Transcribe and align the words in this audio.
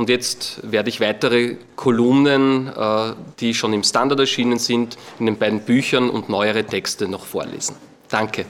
Und 0.00 0.08
jetzt 0.08 0.60
werde 0.62 0.88
ich 0.88 0.98
weitere 1.02 1.56
Kolumnen, 1.76 2.68
äh, 2.68 3.12
die 3.38 3.52
schon 3.52 3.74
im 3.74 3.82
Standard 3.82 4.18
erschienen 4.18 4.58
sind, 4.58 4.96
in 5.18 5.26
den 5.26 5.36
beiden 5.36 5.60
Büchern 5.60 6.08
und 6.08 6.30
neuere 6.30 6.64
Texte 6.64 7.06
noch 7.06 7.26
vorlesen. 7.26 7.76
Danke. 8.08 8.46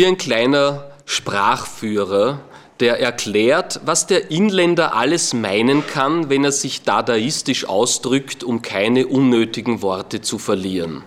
Hier 0.00 0.08
ein 0.08 0.16
kleiner 0.16 0.92
Sprachführer, 1.04 2.40
der 2.80 3.00
erklärt, 3.00 3.80
was 3.84 4.06
der 4.06 4.30
Inländer 4.30 4.94
alles 4.94 5.34
meinen 5.34 5.86
kann, 5.86 6.30
wenn 6.30 6.42
er 6.42 6.52
sich 6.52 6.80
dadaistisch 6.84 7.66
ausdrückt, 7.66 8.42
um 8.42 8.62
keine 8.62 9.08
unnötigen 9.08 9.82
Worte 9.82 10.22
zu 10.22 10.38
verlieren. 10.38 11.02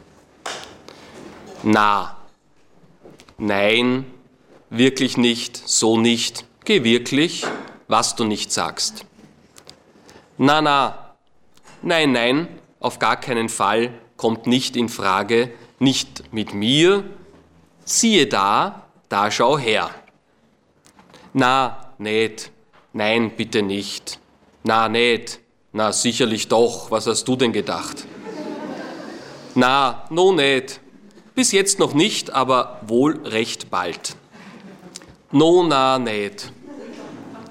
Na, 1.64 2.18
nein, 3.40 4.06
wirklich 4.70 5.18
nicht, 5.18 5.58
so 5.68 5.98
nicht, 5.98 6.46
geh 6.64 6.84
wirklich, 6.84 7.48
was 7.88 8.16
du 8.16 8.26
nicht 8.26 8.52
sagst. 8.52 9.06
Na, 10.38 10.62
na, 10.62 11.16
nein, 11.82 12.12
nein, 12.12 12.48
auf 12.80 13.00
gar 13.00 13.20
keinen 13.20 13.50
Fall, 13.50 13.92
kommt 14.18 14.46
nicht 14.46 14.76
in 14.76 14.88
Frage, 14.88 15.52
nicht 15.80 16.32
mit 16.32 16.54
mir, 16.54 17.04
siehe 17.86 18.28
da, 18.28 18.83
da 19.14 19.30
schau 19.30 19.60
her. 19.60 19.92
Na, 21.34 21.94
nicht, 22.00 22.52
nein, 22.94 23.32
bitte 23.38 23.62
nicht. 23.62 24.20
Na, 24.64 24.90
nicht, 24.90 25.40
na, 25.72 25.92
sicherlich 25.92 26.48
doch, 26.48 26.90
was 26.90 27.06
hast 27.06 27.28
du 27.28 27.36
denn 27.36 27.54
gedacht? 27.54 28.08
Na, 29.54 30.06
no 30.10 30.34
nicht, 30.34 30.80
bis 31.36 31.52
jetzt 31.52 31.78
noch 31.78 31.94
nicht, 31.94 32.32
aber 32.32 32.80
wohl 32.88 33.20
recht 33.24 33.70
bald. 33.70 34.16
No, 35.32 35.62
na, 35.62 36.00
nicht. 36.00 36.52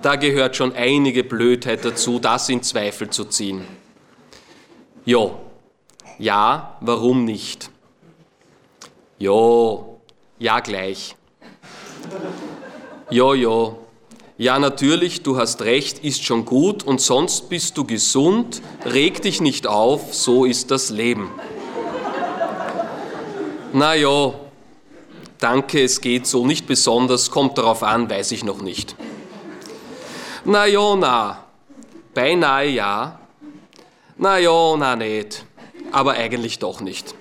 Da 0.02 0.16
gehört 0.16 0.56
schon 0.56 0.74
einige 0.74 1.22
Blödheit 1.22 1.84
dazu, 1.84 2.18
das 2.18 2.48
in 2.48 2.64
Zweifel 2.64 3.10
zu 3.10 3.26
ziehen. 3.26 3.64
Jo, 5.04 5.38
ja, 6.18 6.76
warum 6.80 7.24
nicht? 7.24 7.70
Jo, 9.20 10.00
ja, 10.40 10.58
gleich. 10.58 11.14
Jo, 13.10 13.34
jo. 13.34 13.78
Ja, 14.38 14.58
natürlich, 14.58 15.22
du 15.22 15.36
hast 15.36 15.62
recht, 15.62 16.04
ist 16.04 16.24
schon 16.24 16.44
gut 16.44 16.82
und 16.82 17.00
sonst 17.00 17.48
bist 17.48 17.76
du 17.76 17.84
gesund, 17.84 18.62
reg 18.84 19.22
dich 19.22 19.40
nicht 19.40 19.66
auf, 19.66 20.14
so 20.14 20.44
ist 20.44 20.70
das 20.70 20.90
Leben. 20.90 21.30
Na 23.74 23.94
ja, 23.94 24.32
danke, 25.38 25.84
es 25.84 26.00
geht 26.00 26.26
so 26.26 26.46
nicht 26.46 26.66
besonders, 26.66 27.30
kommt 27.30 27.58
darauf 27.58 27.82
an, 27.82 28.10
weiß 28.10 28.32
ich 28.32 28.44
noch 28.44 28.62
nicht. 28.62 28.96
Na 30.44 30.66
ja, 30.66 30.96
na, 30.96 31.44
beinahe 32.14 32.68
ja. 32.68 33.20
Na 34.16 34.38
ja, 34.38 34.76
na 34.76 34.96
nicht, 34.96 35.44
aber 35.92 36.12
eigentlich 36.12 36.58
doch 36.58 36.80
nicht. 36.80 37.14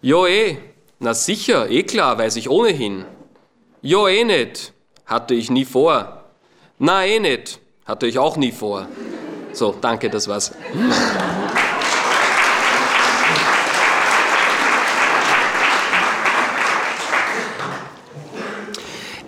Jo 0.00 0.26
eh, 0.26 0.58
na 0.98 1.14
sicher, 1.14 1.70
eh 1.70 1.84
klar, 1.84 2.18
weiß 2.18 2.36
ich 2.36 2.50
ohnehin. 2.50 3.04
Jo, 3.84 4.06
eh 4.06 4.22
nicht, 4.22 4.72
hatte 5.06 5.34
ich 5.34 5.50
nie 5.50 5.64
vor. 5.64 6.22
Na, 6.78 7.04
eh 7.04 7.18
nicht, 7.18 7.58
hatte 7.84 8.06
ich 8.06 8.16
auch 8.16 8.36
nie 8.36 8.52
vor. 8.52 8.86
So, 9.52 9.74
danke, 9.80 10.08
das 10.08 10.28
war's. 10.28 10.52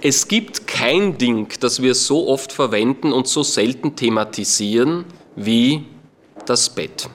Es 0.00 0.28
gibt 0.28 0.68
kein 0.68 1.18
Ding, 1.18 1.48
das 1.58 1.82
wir 1.82 1.96
so 1.96 2.28
oft 2.28 2.52
verwenden 2.52 3.12
und 3.12 3.26
so 3.26 3.42
selten 3.42 3.96
thematisieren 3.96 5.04
wie 5.34 5.84
das 6.46 6.70
Bett. 6.70 7.08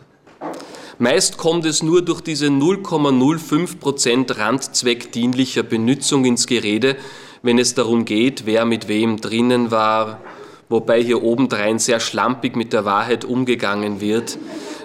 Meist 0.97 1.37
kommt 1.37 1.65
es 1.65 1.81
nur 1.81 2.01
durch 2.01 2.19
diese 2.19 2.47
0,05% 2.47 4.37
randzweckdienlicher 4.37 5.63
Benutzung 5.63 6.25
ins 6.25 6.45
Gerede, 6.45 6.97
wenn 7.41 7.59
es 7.59 7.73
darum 7.73 8.05
geht, 8.05 8.45
wer 8.45 8.65
mit 8.65 8.87
wem 8.87 9.17
drinnen 9.17 9.71
war, 9.71 10.19
wobei 10.67 11.01
hier 11.01 11.23
obendrein 11.23 11.79
sehr 11.79 11.99
schlampig 11.99 12.55
mit 12.55 12.73
der 12.73 12.85
Wahrheit 12.85 13.25
umgegangen 13.25 14.01
wird, 14.01 14.37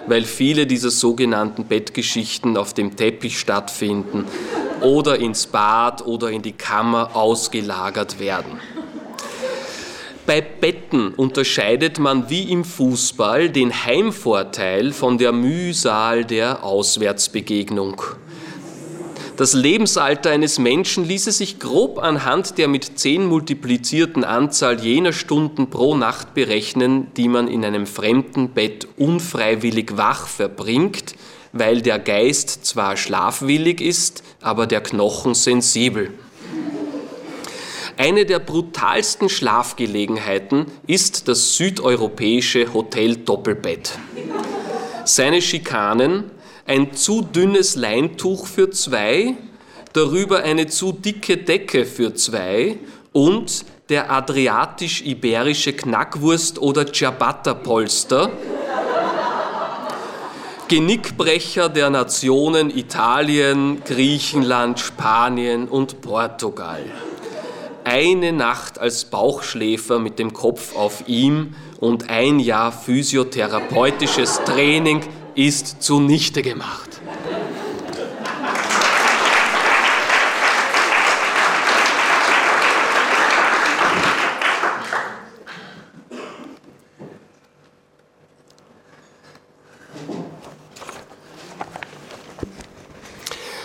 weil 0.07 0.23
viele 0.23 0.67
dieser 0.67 0.91
sogenannten 0.91 1.65
Bettgeschichten 1.65 2.57
auf 2.57 2.73
dem 2.73 2.95
Teppich 2.95 3.39
stattfinden 3.39 4.25
oder 4.81 5.17
ins 5.19 5.47
Bad 5.47 6.05
oder 6.05 6.29
in 6.29 6.41
die 6.41 6.53
Kammer 6.53 7.15
ausgelagert 7.15 8.19
werden. 8.19 8.59
Bei 10.25 10.41
Betten 10.41 11.09
unterscheidet 11.09 11.99
man 11.99 12.31
wie 12.31 12.51
im 12.51 12.65
Fußball 12.65 13.49
den 13.49 13.85
Heimvorteil 13.85 14.91
von 14.91 15.19
der 15.19 15.31
Mühsal 15.31 16.25
der 16.25 16.63
Auswärtsbegegnung. 16.63 18.01
Das 19.37 19.53
Lebensalter 19.53 20.31
eines 20.31 20.59
Menschen 20.59 21.03
ließe 21.03 21.33
sich 21.33 21.59
grob 21.59 21.99
anhand 21.99 22.57
der 22.57 22.69
mit 22.69 22.97
10 22.97 23.25
multiplizierten 23.25 24.23
Anzahl 24.23 24.79
jener 24.79 25.11
Stunden 25.11 25.69
pro 25.69 25.95
Nacht 25.95 26.33
berechnen, 26.33 27.13
die 27.17 27.27
man 27.27 27.49
in 27.49 27.65
einem 27.65 27.85
fremden 27.85 28.49
Bett 28.49 28.87
unfreiwillig 28.95 29.97
wach 29.97 30.27
verbringt, 30.27 31.15
weil 31.51 31.81
der 31.81 31.99
Geist 31.99 32.65
zwar 32.65 32.95
schlafwillig 32.95 33.81
ist, 33.81 34.23
aber 34.39 34.67
der 34.67 34.79
Knochen 34.79 35.33
sensibel. 35.33 36.13
Eine 37.97 38.25
der 38.25 38.39
brutalsten 38.39 39.27
Schlafgelegenheiten 39.27 40.67
ist 40.87 41.27
das 41.27 41.57
südeuropäische 41.57 42.73
Hotel 42.73 43.17
Doppelbett. 43.17 43.91
Seine 45.03 45.41
Schikanen, 45.41 46.31
ein 46.65 46.93
zu 46.95 47.21
dünnes 47.21 47.75
Leintuch 47.75 48.47
für 48.47 48.71
zwei, 48.71 49.35
darüber 49.93 50.43
eine 50.43 50.67
zu 50.67 50.91
dicke 50.91 51.37
Decke 51.37 51.85
für 51.85 52.15
zwei 52.15 52.77
und 53.13 53.65
der 53.89 54.11
adriatisch-iberische 54.11 55.73
Knackwurst- 55.73 56.57
oder 56.57 56.91
Ciabatta-Polster, 56.91 58.31
Genickbrecher 60.67 61.69
der 61.69 61.91
Nationen 61.91 62.75
Italien, 62.75 63.83
Griechenland, 63.85 64.79
Spanien 64.79 65.67
und 65.67 66.01
Portugal. 66.01 66.83
Eine 67.83 68.33
Nacht 68.33 68.79
als 68.79 69.05
Bauchschläfer 69.05 69.99
mit 69.99 70.17
dem 70.17 70.33
Kopf 70.33 70.75
auf 70.75 71.07
ihm 71.07 71.53
und 71.79 72.09
ein 72.09 72.39
Jahr 72.39 72.71
physiotherapeutisches 72.71 74.41
Training 74.45 75.01
ist 75.35 75.83
zunichte 75.83 76.41
gemacht. 76.41 76.89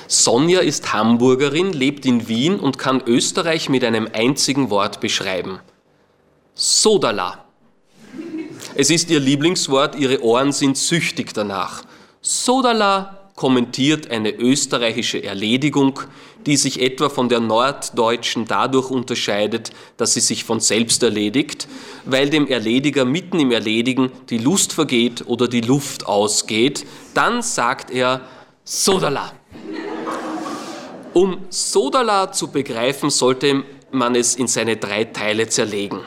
Sonja 0.09 0.60
ist 0.60 0.92
Hamburgerin, 0.92 1.72
lebt 1.72 2.04
in 2.04 2.28
Wien 2.28 2.59
und 2.59 2.78
kann 2.78 3.00
Österreich 3.06 3.68
mit 3.68 3.84
einem 3.84 4.09
einzigen 4.12 4.68
Wort 4.68 5.00
beschreiben. 5.00 5.60
Sodala. 6.54 7.49
Es 8.74 8.88
ist 8.88 9.10
ihr 9.10 9.20
Lieblingswort, 9.20 9.96
ihre 9.96 10.22
Ohren 10.22 10.52
sind 10.52 10.78
süchtig 10.78 11.34
danach. 11.34 11.82
Sodala 12.20 13.30
kommentiert 13.34 14.10
eine 14.10 14.32
österreichische 14.32 15.24
Erledigung, 15.24 15.98
die 16.46 16.56
sich 16.56 16.80
etwa 16.80 17.08
von 17.08 17.28
der 17.28 17.40
norddeutschen 17.40 18.46
dadurch 18.46 18.90
unterscheidet, 18.90 19.70
dass 19.96 20.14
sie 20.14 20.20
sich 20.20 20.44
von 20.44 20.60
selbst 20.60 21.02
erledigt, 21.02 21.66
weil 22.04 22.30
dem 22.30 22.46
Erlediger 22.46 23.04
mitten 23.04 23.40
im 23.40 23.50
Erledigen 23.50 24.12
die 24.28 24.38
Lust 24.38 24.72
vergeht 24.72 25.26
oder 25.26 25.48
die 25.48 25.62
Luft 25.62 26.06
ausgeht. 26.06 26.86
Dann 27.14 27.42
sagt 27.42 27.90
er 27.90 28.20
Sodala. 28.64 29.32
Um 31.12 31.38
Sodala 31.48 32.30
zu 32.30 32.48
begreifen, 32.48 33.10
sollte 33.10 33.64
man 33.90 34.14
es 34.14 34.36
in 34.36 34.46
seine 34.46 34.76
drei 34.76 35.04
Teile 35.04 35.48
zerlegen. 35.48 36.00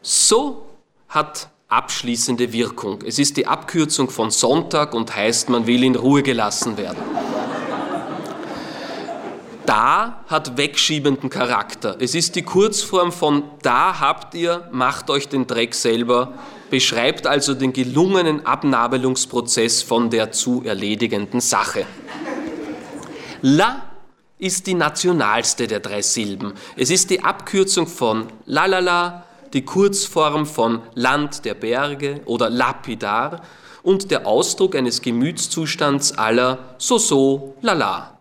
So 0.00 0.64
hat 1.08 1.50
abschließende 1.68 2.52
Wirkung. 2.52 3.02
Es 3.06 3.18
ist 3.18 3.36
die 3.36 3.46
Abkürzung 3.46 4.10
von 4.10 4.30
Sonntag 4.30 4.94
und 4.94 5.14
heißt, 5.14 5.48
man 5.48 5.66
will 5.66 5.82
in 5.84 5.96
Ruhe 5.96 6.22
gelassen 6.22 6.76
werden. 6.76 7.02
Da 9.66 10.22
hat 10.26 10.58
wegschiebenden 10.58 11.30
Charakter. 11.30 11.96
Es 11.98 12.14
ist 12.14 12.36
die 12.36 12.42
Kurzform 12.42 13.12
von 13.12 13.44
da 13.62 13.98
habt 13.98 14.34
ihr, 14.34 14.68
macht 14.72 15.08
euch 15.08 15.28
den 15.28 15.46
Dreck 15.46 15.74
selber, 15.74 16.34
beschreibt 16.68 17.26
also 17.26 17.54
den 17.54 17.72
gelungenen 17.72 18.44
Abnabelungsprozess 18.44 19.82
von 19.82 20.10
der 20.10 20.32
zu 20.32 20.62
erledigenden 20.64 21.40
Sache. 21.40 21.86
La 23.40 23.82
ist 24.38 24.66
die 24.66 24.74
nationalste 24.74 25.66
der 25.66 25.80
drei 25.80 26.02
Silben. 26.02 26.52
Es 26.76 26.90
ist 26.90 27.08
die 27.08 27.24
Abkürzung 27.24 27.86
von 27.86 28.26
lalala, 28.44 29.24
die 29.54 29.64
Kurzform 29.64 30.46
von 30.46 30.82
Land 30.94 31.44
der 31.44 31.54
Berge 31.54 32.20
oder 32.26 32.50
lapidar 32.50 33.42
und 33.82 34.10
der 34.10 34.26
Ausdruck 34.26 34.74
eines 34.74 35.00
Gemütszustands 35.00 36.12
aller 36.12 36.74
so 36.78 36.98
so, 36.98 37.54
lala. 37.62 38.18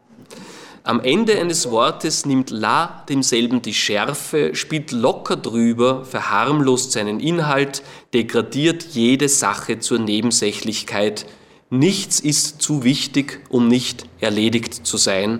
Am 0.86 1.00
Ende 1.00 1.40
eines 1.40 1.72
Wortes 1.72 2.26
nimmt 2.26 2.50
La 2.50 3.06
demselben 3.08 3.62
die 3.62 3.74
Schärfe, 3.74 4.54
spielt 4.54 4.92
locker 4.92 5.38
drüber, 5.38 6.04
verharmlost 6.04 6.92
seinen 6.92 7.22
Inhalt, 7.22 7.84
degradiert 8.14 8.84
jede 8.92 9.30
Sache 9.30 9.80
zur 9.80 10.00
Nebensächlichkeit. 10.00 11.26
Nichts 11.70 12.20
ist 12.20 12.62
zu 12.62 12.84
wichtig, 12.84 13.40
um 13.48 13.70
nicht 13.70 14.06
erledigt 14.20 14.86
zu 14.86 14.98
sein. 14.98 15.40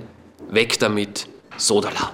Weg 0.50 0.80
damit, 0.80 1.28
Sodala. 1.58 2.14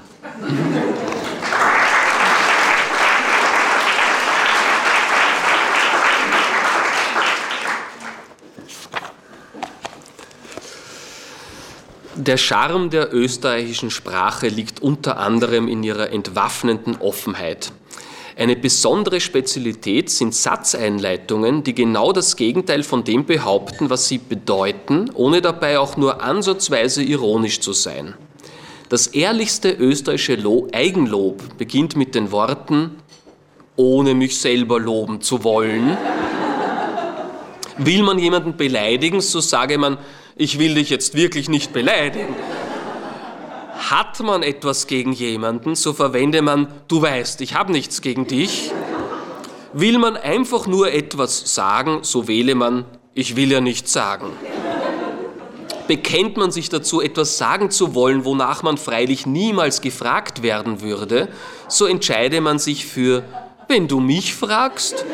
Der 12.21 12.35
Charme 12.35 12.89
der 12.89 13.13
österreichischen 13.13 13.89
Sprache 13.89 14.49
liegt 14.49 14.81
unter 14.81 15.19
anderem 15.19 15.69
in 15.69 15.83
ihrer 15.83 16.11
entwaffnenden 16.11 16.97
Offenheit. 16.97 17.71
Eine 18.35 18.57
besondere 18.57 19.21
Spezialität 19.21 20.09
sind 20.09 20.35
Satzeinleitungen, 20.35 21.63
die 21.63 21.73
genau 21.73 22.11
das 22.11 22.35
Gegenteil 22.35 22.83
von 22.83 23.05
dem 23.05 23.23
behaupten, 23.25 23.89
was 23.89 24.09
sie 24.09 24.17
bedeuten, 24.17 25.09
ohne 25.13 25.41
dabei 25.41 25.79
auch 25.79 25.95
nur 25.95 26.21
ansatzweise 26.21 27.03
ironisch 27.03 27.61
zu 27.61 27.71
sein. 27.71 28.15
Das 28.89 29.07
ehrlichste 29.07 29.71
österreichische 29.71 30.43
Eigenlob 30.73 31.57
beginnt 31.57 31.95
mit 31.95 32.15
den 32.15 32.33
Worten, 32.33 32.97
ohne 33.77 34.13
mich 34.13 34.41
selber 34.41 34.77
loben 34.77 35.21
zu 35.21 35.45
wollen. 35.45 35.95
Will 37.79 38.03
man 38.03 38.19
jemanden 38.19 38.57
beleidigen, 38.57 39.21
so 39.21 39.39
sage 39.39 39.77
man, 39.77 39.97
ich 40.35 40.59
will 40.59 40.75
dich 40.75 40.89
jetzt 40.89 41.15
wirklich 41.15 41.47
nicht 41.47 41.71
beleidigen. 41.71 42.35
Hat 43.89 44.19
man 44.19 44.43
etwas 44.43 44.85
gegen 44.85 45.13
jemanden, 45.13 45.75
so 45.75 45.93
verwende 45.93 46.41
man, 46.41 46.67
du 46.89 47.01
weißt, 47.01 47.39
ich 47.39 47.53
habe 47.55 47.71
nichts 47.71 48.01
gegen 48.01 48.27
dich. 48.27 48.71
Will 49.71 49.97
man 49.97 50.17
einfach 50.17 50.67
nur 50.67 50.91
etwas 50.91 51.55
sagen, 51.55 51.99
so 52.01 52.27
wähle 52.27 52.53
man, 52.53 52.83
ich 53.13 53.37
will 53.37 53.49
ja 53.49 53.61
nichts 53.61 53.93
sagen. 53.93 54.27
Bekennt 55.87 56.35
man 56.35 56.51
sich 56.51 56.67
dazu, 56.67 57.01
etwas 57.01 57.37
sagen 57.37 57.71
zu 57.71 57.95
wollen, 57.95 58.25
wonach 58.25 58.61
man 58.61 58.77
freilich 58.77 59.25
niemals 59.25 59.79
gefragt 59.79 60.43
werden 60.43 60.81
würde, 60.81 61.29
so 61.69 61.85
entscheide 61.85 62.41
man 62.41 62.59
sich 62.59 62.85
für, 62.85 63.23
wenn 63.69 63.87
du 63.87 64.01
mich 64.01 64.35
fragst, 64.35 65.05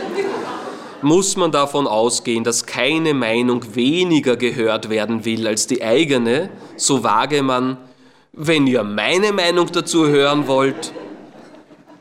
muss 1.06 1.38
man 1.38 1.52
davon 1.52 1.86
ausgehen, 1.86 2.44
dass 2.44 2.66
keine 2.66 3.14
Meinung 3.14 3.76
weniger 3.76 4.38
gehört 4.38 4.90
werden 4.90 5.24
will 5.24 5.48
als 5.48 5.68
die 5.68 5.84
eigene, 5.84 6.50
so 6.78 7.04
wage 7.04 7.44
man, 7.44 7.78
wenn 8.34 8.66
ihr 8.66 8.84
meine 8.84 9.32
Meinung 9.32 9.72
dazu 9.72 10.08
hören 10.08 10.48
wollt, 10.48 10.94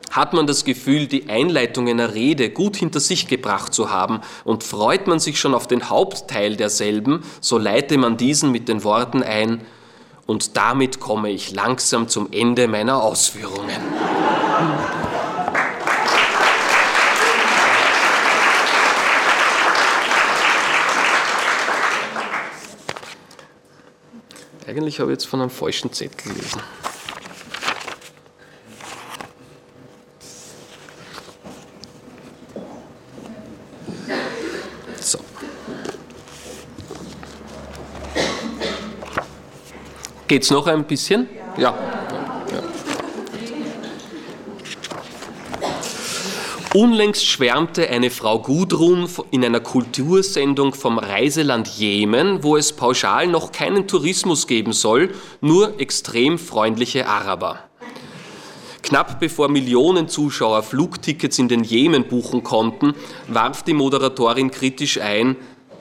hat 0.09 0.33
man 0.33 0.47
das 0.47 0.65
Gefühl, 0.65 1.05
die 1.05 1.29
Einleitung 1.29 1.87
einer 1.87 2.15
Rede 2.15 2.49
gut 2.49 2.77
hinter 2.77 2.99
sich 2.99 3.27
gebracht 3.27 3.75
zu 3.75 3.91
haben 3.91 4.21
und 4.43 4.63
freut 4.63 5.05
man 5.05 5.19
sich 5.19 5.39
schon 5.39 5.53
auf 5.53 5.67
den 5.67 5.89
Hauptteil 5.89 6.55
derselben, 6.55 7.23
so 7.41 7.59
leite 7.59 7.99
man 7.99 8.17
diesen 8.17 8.51
mit 8.51 8.67
den 8.67 8.83
Worten 8.83 9.21
ein, 9.21 9.61
und 10.25 10.57
damit 10.57 10.99
komme 10.99 11.29
ich 11.29 11.53
langsam 11.53 12.07
zum 12.07 12.29
Ende 12.31 12.67
meiner 12.67 13.03
Ausführungen. 13.03 13.79
Eigentlich 24.75 24.99
habe 24.99 25.09
ich 25.13 25.19
jetzt 25.19 25.27
von 25.27 25.39
einem 25.39 25.49
falschen 25.49 25.93
Zettel 25.93 26.33
gelesen. 26.33 26.61
So. 34.99 35.19
Geht's 40.27 40.51
noch 40.51 40.67
ein 40.67 40.83
bisschen? 40.83 41.29
Ja. 41.55 42.04
Unlängst 46.75 47.25
schwärmte 47.25 47.89
eine 47.89 48.09
Frau 48.09 48.39
Gudrun 48.39 49.07
in 49.31 49.45
einer 49.45 49.61
Kultursendung 49.61 50.73
vom 50.73 50.99
Reiseland 50.99 51.69
Jemen, 51.69 52.43
wo 52.43 52.57
es 52.57 52.73
pauschal 52.73 53.27
noch 53.27 53.53
keinen 53.53 53.87
Tourismus 53.87 54.45
geben 54.45 54.73
soll, 54.73 55.13
nur 55.39 55.79
extrem 55.79 56.37
freundliche 56.37 57.07
Araber. 57.07 57.61
Knapp 58.81 59.21
bevor 59.21 59.47
Millionen 59.47 60.09
Zuschauer 60.09 60.63
Flugtickets 60.63 61.39
in 61.39 61.47
den 61.47 61.63
Jemen 61.63 62.09
buchen 62.09 62.43
konnten, 62.43 62.93
warf 63.29 63.63
die 63.63 63.73
Moderatorin 63.73 64.51
kritisch 64.51 64.99
ein, 64.99 65.37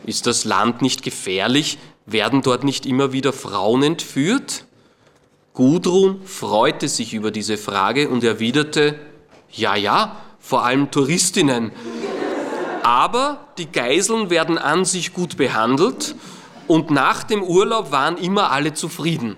ist 0.07 0.29
das 0.29 0.45
Land 0.45 0.81
nicht 0.81 1.03
gefährlich? 1.03 1.79
Werden 2.07 2.41
dort 2.41 2.63
nicht 2.63 2.87
immer 2.87 3.13
wieder 3.13 3.33
Frauen 3.33 3.83
entführt? 3.83 4.65
Gudrun 5.55 6.21
freute 6.25 6.87
sich 6.87 7.15
über 7.15 7.33
diese 7.33 7.57
Frage 7.57 8.09
und 8.09 8.23
erwiderte, 8.23 8.95
ja, 9.51 9.75
ja, 9.75 10.21
vor 10.45 10.65
allem 10.65 10.91
Touristinnen. 10.91 11.73
Aber 12.83 13.41
die 13.57 13.73
Geiseln 13.73 14.29
werden 14.29 14.59
an 14.59 14.85
sich 14.85 15.15
gut 15.15 15.39
behandelt 15.39 16.15
und 16.67 16.91
nach 16.91 17.23
dem 17.23 17.43
Urlaub 17.43 17.91
waren 17.93 18.19
immer 18.19 18.51
alle 18.51 18.75
zufrieden. 18.75 19.37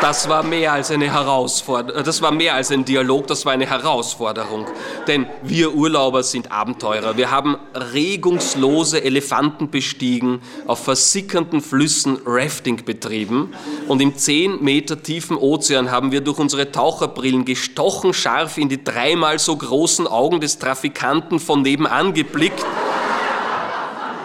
Das 0.00 0.28
war 0.28 0.44
mehr 0.44 0.74
als 0.74 0.92
eine 0.92 1.12
Herausforderung, 1.12 2.04
das 2.04 2.22
war 2.22 2.30
mehr 2.30 2.54
als 2.54 2.70
ein 2.70 2.84
Dialog, 2.84 3.26
das 3.26 3.44
war 3.44 3.52
eine 3.52 3.66
Herausforderung. 3.68 4.66
Denn 5.08 5.26
wir 5.42 5.74
Urlauber 5.74 6.22
sind 6.22 6.52
Abenteurer. 6.52 7.16
Wir 7.16 7.32
haben 7.32 7.56
regungslose 7.74 9.02
Elefanten 9.02 9.70
bestiegen, 9.70 10.40
auf 10.68 10.84
versickernden 10.84 11.60
Flüssen 11.60 12.16
Rafting 12.24 12.84
betrieben 12.84 13.52
und 13.88 14.00
im 14.00 14.16
10 14.16 14.62
Meter 14.62 15.02
tiefen 15.02 15.36
Ozean 15.36 15.90
haben 15.90 16.12
wir 16.12 16.20
durch 16.20 16.38
unsere 16.38 16.70
Taucherbrillen 16.70 17.44
gestochen 17.44 18.14
scharf 18.14 18.56
in 18.56 18.68
die 18.68 18.84
dreimal 18.84 19.40
so 19.40 19.56
großen 19.56 20.06
Augen 20.06 20.40
des 20.40 20.60
Trafikanten 20.60 21.40
von 21.40 21.62
nebenan 21.62 22.14
geblickt. 22.14 22.64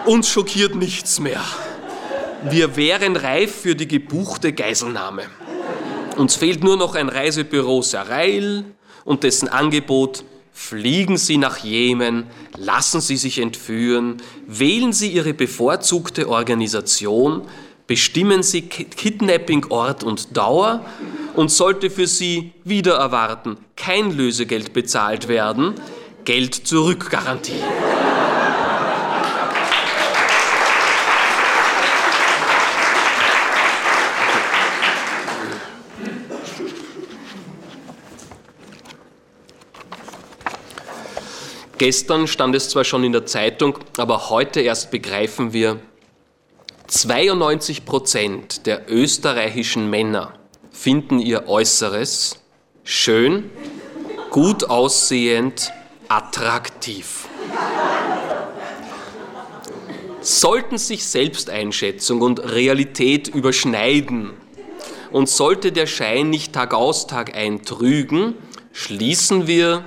Uns 0.04 0.28
schockiert 0.28 0.76
nichts 0.76 1.18
mehr. 1.18 1.40
Wir 2.44 2.76
wären 2.76 3.16
reif 3.16 3.62
für 3.62 3.74
die 3.74 3.88
gebuchte 3.88 4.52
Geiselnahme. 4.52 5.24
Uns 6.16 6.36
fehlt 6.36 6.62
nur 6.62 6.76
noch 6.76 6.94
ein 6.94 7.08
Reisebüro 7.08 7.82
Sarail 7.82 8.64
und 9.04 9.22
dessen 9.22 9.48
Angebot 9.48 10.24
Fliegen 10.56 11.16
Sie 11.16 11.36
nach 11.36 11.58
Jemen, 11.58 12.26
lassen 12.56 13.00
Sie 13.00 13.16
sich 13.16 13.40
entführen, 13.40 14.22
wählen 14.46 14.92
Sie 14.92 15.08
Ihre 15.08 15.34
bevorzugte 15.34 16.28
Organisation, 16.28 17.42
bestimmen 17.88 18.44
Sie 18.44 18.62
Kidnapping-Ort 18.62 20.04
und 20.04 20.36
Dauer 20.36 20.84
und 21.34 21.50
sollte 21.50 21.90
für 21.90 22.06
Sie 22.06 22.52
wieder 22.62 22.94
erwarten 22.94 23.56
kein 23.74 24.16
Lösegeld 24.16 24.72
bezahlt 24.72 25.26
werden, 25.26 25.74
Geld 26.24 26.54
zurück 26.54 27.10
Garantie. 27.10 27.60
Gestern 41.78 42.28
stand 42.28 42.54
es 42.54 42.68
zwar 42.68 42.84
schon 42.84 43.02
in 43.02 43.12
der 43.12 43.26
Zeitung, 43.26 43.78
aber 43.96 44.30
heute 44.30 44.60
erst 44.60 44.90
begreifen 44.90 45.52
wir, 45.52 45.80
92 46.86 47.84
Prozent 47.84 48.66
der 48.66 48.90
österreichischen 48.90 49.90
Männer 49.90 50.34
finden 50.70 51.18
ihr 51.18 51.48
Äußeres 51.48 52.38
schön, 52.84 53.50
gut 54.30 54.64
aussehend, 54.64 55.72
attraktiv. 56.08 57.28
Sollten 60.20 60.78
sich 60.78 61.06
Selbsteinschätzung 61.06 62.20
und 62.20 62.38
Realität 62.38 63.28
überschneiden 63.28 64.30
und 65.10 65.28
sollte 65.28 65.72
der 65.72 65.86
Schein 65.86 66.30
nicht 66.30 66.52
Tag 66.52 66.72
aus 66.72 67.06
Tag 67.06 67.34
ein 67.34 67.62
trügen, 67.64 68.34
schließen 68.72 69.46
wir, 69.46 69.84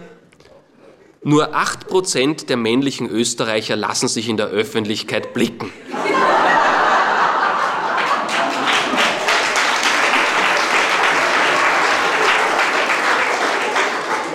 nur 1.23 1.55
8% 1.55 2.45
der 2.45 2.57
männlichen 2.57 3.09
Österreicher 3.09 3.75
lassen 3.75 4.07
sich 4.07 4.29
in 4.29 4.37
der 4.37 4.47
Öffentlichkeit 4.47 5.33
blicken. 5.33 5.71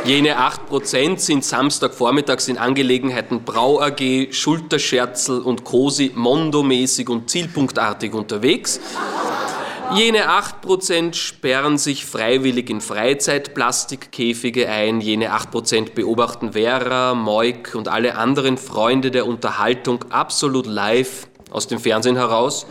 Jene 0.05 0.37
8% 0.37 1.19
sind 1.21 1.45
Samstagvormittags 1.45 2.49
in 2.49 2.59
Angelegenheiten 2.59 3.45
Brau 3.45 3.81
AG, 3.81 4.33
Schulterscherzel 4.33 5.41
und 5.41 5.63
Cosi 5.63 6.11
mondomäßig 6.13 7.09
und 7.09 7.31
zielpunktartig 7.31 8.13
unterwegs. 8.13 8.81
Jene 9.95 10.31
8% 10.31 11.15
sperren 11.15 11.77
sich 11.77 12.07
freiwillig 12.07 12.71
in 12.71 12.81
Freizeitplastikkäfige 12.81 14.69
ein, 14.69 15.03
jene 15.03 15.35
8% 15.35 15.93
beobachten 15.93 16.53
Vera, 16.53 17.15
Moik 17.15 17.75
und 17.75 17.89
alle 17.89 18.17
anderen 18.17 18.57
Freunde 18.57 19.11
der 19.11 19.27
Unterhaltung 19.27 20.05
absolut 20.11 20.67
live 20.67 21.27
aus 21.51 21.67
dem 21.67 21.79
Fernsehen 21.79 22.17
heraus 22.17 22.67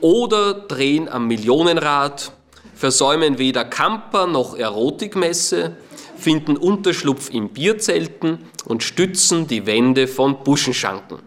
oder 0.00 0.54
drehen 0.54 1.08
am 1.08 1.28
Millionenrad, 1.28 2.32
versäumen 2.74 3.38
weder 3.38 3.64
Camper 3.64 4.26
noch 4.26 4.56
Erotikmesse, 4.56 5.76
finden 6.16 6.56
Unterschlupf 6.56 7.30
in 7.30 7.50
Bierzelten 7.50 8.40
und 8.64 8.82
stützen 8.82 9.46
die 9.46 9.64
Wände 9.66 10.08
von 10.08 10.42
Buschenschanken. 10.42 11.18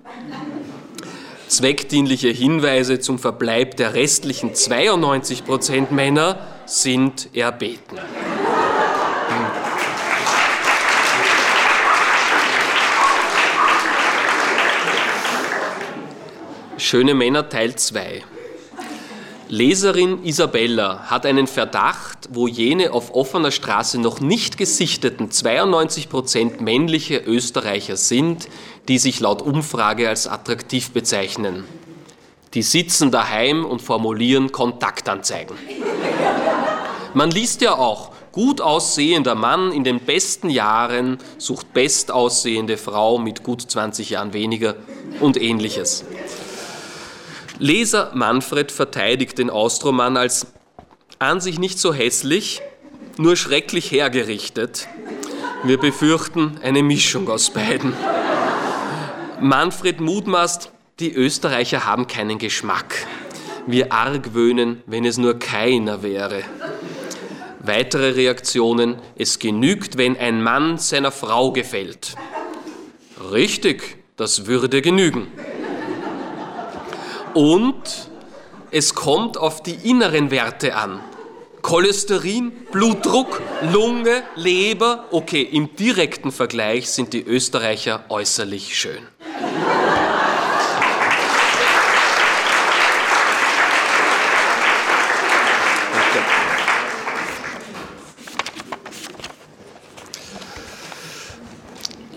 Zweckdienliche 1.51 2.29
Hinweise 2.29 3.01
zum 3.01 3.19
Verbleib 3.19 3.75
der 3.75 3.93
restlichen 3.93 4.53
92% 4.53 5.91
Männer 5.91 6.37
sind 6.65 7.35
erbeten. 7.35 7.99
Schöne 16.77 17.13
Männer 17.13 17.49
Teil 17.49 17.75
2. 17.75 18.23
Leserin 19.51 20.23
Isabella 20.23 21.09
hat 21.09 21.25
einen 21.25 21.45
Verdacht, 21.45 22.29
wo 22.31 22.47
jene 22.47 22.93
auf 22.93 23.13
offener 23.13 23.51
Straße 23.51 23.99
noch 23.99 24.21
nicht 24.21 24.57
gesichteten 24.57 25.27
92% 25.27 26.61
männliche 26.61 27.17
Österreicher 27.17 27.97
sind, 27.97 28.47
die 28.87 28.97
sich 28.97 29.19
laut 29.19 29.41
Umfrage 29.41 30.09
als 30.09 30.27
attraktiv 30.27 30.91
bezeichnen. 30.91 31.65
Die 32.53 32.63
sitzen 32.63 33.11
daheim 33.11 33.63
und 33.63 33.81
formulieren 33.81 34.51
Kontaktanzeigen. 34.51 35.55
Man 37.13 37.31
liest 37.31 37.61
ja 37.61 37.75
auch, 37.75 38.11
gut 38.31 38.61
aussehender 38.61 39.35
Mann 39.35 39.71
in 39.71 39.83
den 39.83 39.99
besten 39.99 40.49
Jahren 40.49 41.17
sucht 41.37 41.73
bestaussehende 41.73 42.77
Frau 42.77 43.17
mit 43.17 43.43
gut 43.43 43.61
20 43.61 44.11
Jahren 44.11 44.33
weniger 44.33 44.75
und 45.19 45.41
ähnliches. 45.41 46.05
Leser 47.59 48.11
Manfred 48.13 48.71
verteidigt 48.71 49.37
den 49.37 49.49
Austromann 49.49 50.17
als 50.17 50.47
an 51.19 51.39
sich 51.39 51.59
nicht 51.59 51.77
so 51.77 51.93
hässlich, 51.93 52.61
nur 53.17 53.35
schrecklich 53.35 53.91
hergerichtet. 53.91 54.87
Wir 55.63 55.77
befürchten 55.77 56.59
eine 56.63 56.81
Mischung 56.81 57.29
aus 57.29 57.51
beiden. 57.51 57.93
Manfred 59.41 59.99
mutmaßt, 59.99 60.71
die 60.99 61.11
Österreicher 61.15 61.83
haben 61.83 62.05
keinen 62.05 62.37
Geschmack. 62.37 63.07
Wir 63.65 63.91
argwöhnen, 63.91 64.83
wenn 64.85 65.03
es 65.03 65.17
nur 65.17 65.39
keiner 65.39 66.03
wäre. 66.03 66.43
Weitere 67.59 68.11
Reaktionen, 68.11 68.97
es 69.15 69.39
genügt, 69.39 69.97
wenn 69.97 70.15
ein 70.15 70.43
Mann 70.43 70.77
seiner 70.77 71.11
Frau 71.11 71.51
gefällt. 71.51 72.15
Richtig, 73.31 73.97
das 74.15 74.45
würde 74.45 74.83
genügen. 74.83 75.27
Und 77.33 78.09
es 78.69 78.93
kommt 78.93 79.37
auf 79.37 79.63
die 79.63 79.89
inneren 79.89 80.29
Werte 80.29 80.75
an. 80.75 80.99
Cholesterin, 81.63 82.51
Blutdruck, 82.71 83.41
Lunge, 83.73 84.21
Leber. 84.35 85.05
Okay, 85.09 85.41
im 85.41 85.75
direkten 85.75 86.31
Vergleich 86.31 86.91
sind 86.91 87.13
die 87.13 87.23
Österreicher 87.23 88.05
äußerlich 88.09 88.77
schön. 88.77 89.10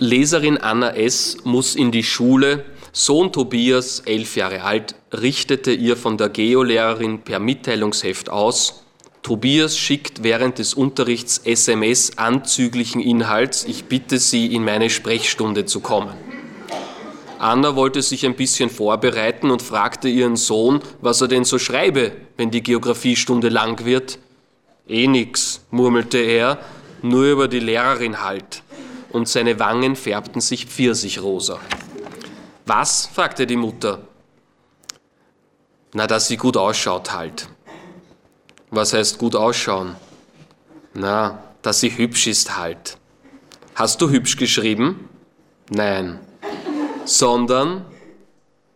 Leserin 0.04 0.58
Anna 0.58 0.90
S. 0.90 1.38
muss 1.44 1.74
in 1.74 1.90
die 1.90 2.02
Schule, 2.02 2.66
Sohn 2.92 3.32
Tobias, 3.32 4.00
elf 4.00 4.36
Jahre 4.36 4.62
alt, 4.62 4.94
richtete 5.12 5.72
ihr 5.72 5.96
von 5.96 6.18
der 6.18 6.28
Geolehrerin 6.28 7.22
per 7.22 7.38
Mitteilungsheft 7.38 8.28
aus, 8.28 8.84
Tobias 9.22 9.78
schickt 9.78 10.22
während 10.22 10.58
des 10.58 10.74
Unterrichts 10.74 11.38
SMS 11.38 12.18
anzüglichen 12.18 13.00
Inhalts, 13.00 13.64
ich 13.64 13.84
bitte 13.86 14.18
Sie, 14.18 14.54
in 14.54 14.62
meine 14.62 14.90
Sprechstunde 14.90 15.64
zu 15.64 15.80
kommen. 15.80 16.12
Anna 17.38 17.74
wollte 17.74 18.02
sich 18.02 18.26
ein 18.26 18.36
bisschen 18.36 18.68
vorbereiten 18.68 19.50
und 19.50 19.62
fragte 19.62 20.10
ihren 20.10 20.36
Sohn, 20.36 20.82
was 21.00 21.22
er 21.22 21.28
denn 21.28 21.44
so 21.44 21.58
schreibe, 21.58 22.12
wenn 22.36 22.50
die 22.50 22.62
Geographiestunde 22.62 23.48
lang 23.48 23.86
wird. 23.86 24.18
Eh 24.86 25.06
nix, 25.06 25.64
murmelte 25.70 26.18
er, 26.18 26.58
nur 27.00 27.24
über 27.24 27.48
die 27.48 27.60
Lehrerin 27.60 28.22
halt. 28.22 28.63
Und 29.14 29.28
seine 29.28 29.60
Wangen 29.60 29.94
färbten 29.94 30.40
sich 30.40 30.66
pfirsichrosa. 30.66 31.60
Was? 32.66 33.06
fragte 33.06 33.46
die 33.46 33.54
Mutter. 33.54 34.00
Na, 35.92 36.08
dass 36.08 36.26
sie 36.26 36.36
gut 36.36 36.56
ausschaut 36.56 37.12
halt. 37.12 37.48
Was 38.70 38.92
heißt 38.92 39.18
gut 39.18 39.36
ausschauen? 39.36 39.94
Na, 40.94 41.38
dass 41.62 41.78
sie 41.78 41.96
hübsch 41.96 42.26
ist 42.26 42.56
halt. 42.56 42.98
Hast 43.76 44.00
du 44.02 44.10
hübsch 44.10 44.36
geschrieben? 44.36 45.08
Nein. 45.70 46.18
Sondern 47.04 47.84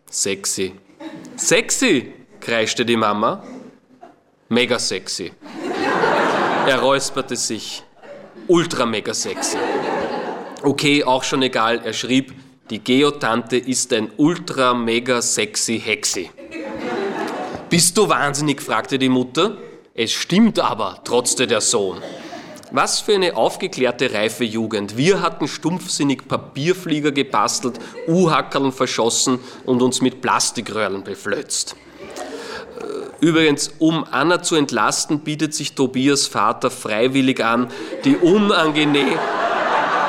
sexy. 0.09 0.73
Sexy, 1.35 2.13
kreischte 2.39 2.85
die 2.85 2.95
Mama. 2.95 3.43
Mega 4.47 4.79
sexy. 4.79 5.33
Er 6.65 6.79
räusperte 6.79 7.35
sich. 7.35 7.83
Ultra 8.47 8.85
mega 8.85 9.13
sexy. 9.13 9.57
Okay, 10.61 11.05
auch 11.05 11.23
schon 11.23 11.41
egal, 11.41 11.81
er 11.85 11.93
schrieb, 11.93 12.33
die 12.69 12.83
Geotante 12.83 13.55
ist 13.55 13.93
ein 13.93 14.09
ultra 14.17 14.73
mega 14.73 15.21
sexy 15.21 15.79
Hexi. 15.79 16.29
Bist 17.69 17.97
du 17.97 18.09
wahnsinnig? 18.09 18.61
fragte 18.61 18.99
die 18.99 19.07
Mutter. 19.07 19.57
Es 19.95 20.11
stimmt 20.11 20.59
aber, 20.59 20.99
trotzte 21.05 21.47
der 21.47 21.61
Sohn. 21.61 21.99
Was 22.71 22.99
für 22.99 23.15
eine 23.15 23.37
aufgeklärte, 23.37 24.13
reife 24.13 24.43
Jugend. 24.43 24.97
Wir 24.97 25.21
hatten 25.21 25.47
stumpfsinnig 25.47 26.27
Papierflieger 26.27 27.13
gebastelt, 27.13 27.79
U-Hackerln 28.07 28.73
verschossen 28.73 29.39
und 29.65 29.81
uns 29.81 30.01
mit 30.01 30.21
Plastikröhrlen 30.21 31.03
beflötzt. 31.03 31.77
Äh, 32.79 33.25
übrigens, 33.25 33.71
um 33.79 34.05
Anna 34.11 34.43
zu 34.43 34.55
entlasten, 34.55 35.21
bietet 35.21 35.53
sich 35.53 35.73
Tobias 35.73 36.27
Vater 36.27 36.69
freiwillig 36.69 37.43
an, 37.43 37.71
die 38.03 38.17
unangenehm 38.17 39.17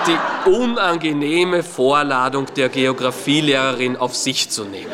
die 0.06 0.50
unangenehme 0.50 1.62
Vorladung 1.62 2.46
der 2.56 2.68
Geographielehrerin 2.68 3.96
auf 3.96 4.16
sich 4.16 4.50
zu 4.50 4.64
nehmen. 4.64 4.92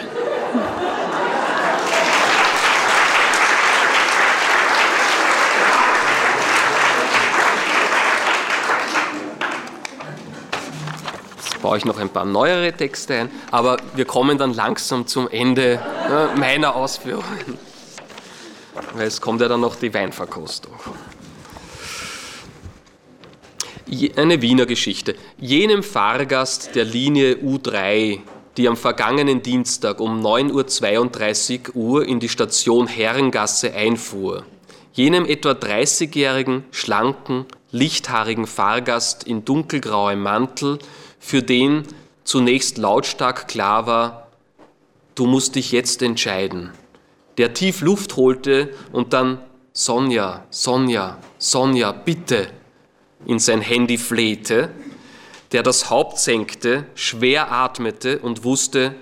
Jetzt 11.36 11.62
baue 11.62 11.78
ich 11.78 11.84
noch 11.84 11.98
ein 11.98 12.08
paar 12.08 12.24
neuere 12.24 12.72
Texte 12.72 13.14
ein, 13.14 13.30
aber 13.50 13.78
wir 13.94 14.04
kommen 14.04 14.38
dann 14.38 14.54
langsam 14.54 15.06
zum 15.06 15.28
Ende 15.28 15.80
meiner 16.36 16.74
Ausführungen. 16.74 17.58
Weil 18.94 19.06
es 19.06 19.20
kommt 19.20 19.40
ja 19.40 19.48
dann 19.48 19.60
noch 19.60 19.76
die 19.76 19.92
Weinverkostung 19.92 20.74
eine 24.16 24.42
Wiener 24.42 24.66
Geschichte. 24.66 25.14
Jenem 25.38 25.82
Fahrgast 25.82 26.74
der 26.74 26.84
Linie 26.84 27.34
U3, 27.36 28.20
die 28.56 28.68
am 28.68 28.76
vergangenen 28.76 29.42
Dienstag 29.42 30.00
um 30.00 30.20
9.32 30.24 31.74
Uhr 31.74 32.06
in 32.06 32.20
die 32.20 32.28
Station 32.28 32.86
Herrengasse 32.86 33.72
einfuhr, 33.74 34.44
jenem 34.92 35.26
etwa 35.26 35.50
30-jährigen, 35.50 36.64
schlanken, 36.70 37.46
lichthaarigen 37.70 38.46
Fahrgast 38.46 39.24
in 39.24 39.44
dunkelgrauem 39.44 40.22
Mantel, 40.22 40.78
für 41.18 41.42
den 41.42 41.82
zunächst 42.24 42.78
lautstark 42.78 43.48
klar 43.48 43.86
war, 43.86 44.28
du 45.14 45.26
musst 45.26 45.54
dich 45.54 45.72
jetzt 45.72 46.02
entscheiden. 46.02 46.70
Der 47.38 47.52
tief 47.52 47.82
Luft 47.82 48.16
holte 48.16 48.70
und 48.92 49.12
dann 49.12 49.38
Sonja, 49.72 50.44
Sonja, 50.50 51.18
Sonja, 51.38 51.92
bitte 51.92 52.48
in 53.26 53.38
sein 53.38 53.60
Handy 53.60 53.98
flehte, 53.98 54.70
der 55.52 55.62
das 55.62 55.90
Haupt 55.90 56.18
senkte, 56.18 56.86
schwer 56.94 57.52
atmete 57.52 58.18
und 58.18 58.44
wusste, 58.44 58.94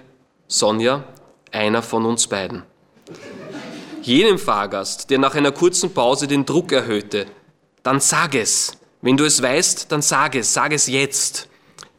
Sonja, 0.49 1.05
einer 1.53 1.83
von 1.83 2.05
uns 2.05 2.27
beiden. 2.27 2.63
Jenem 4.03 4.39
Fahrgast, 4.39 5.11
der 5.11 5.19
nach 5.19 5.35
einer 5.35 5.53
kurzen 5.53 5.95
Pause 5.95 6.27
den 6.27 6.45
Druck 6.45 6.73
erhöhte, 6.73 7.27
dann 7.83 8.01
sag 8.01 8.35
es. 8.35 8.73
Wenn 9.01 9.17
du 9.17 9.25
es 9.25 9.43
weißt, 9.43 9.93
dann 9.93 10.03
sag 10.03 10.35
es, 10.35 10.53
sag 10.53 10.73
es 10.73 10.87
jetzt. 10.87 11.49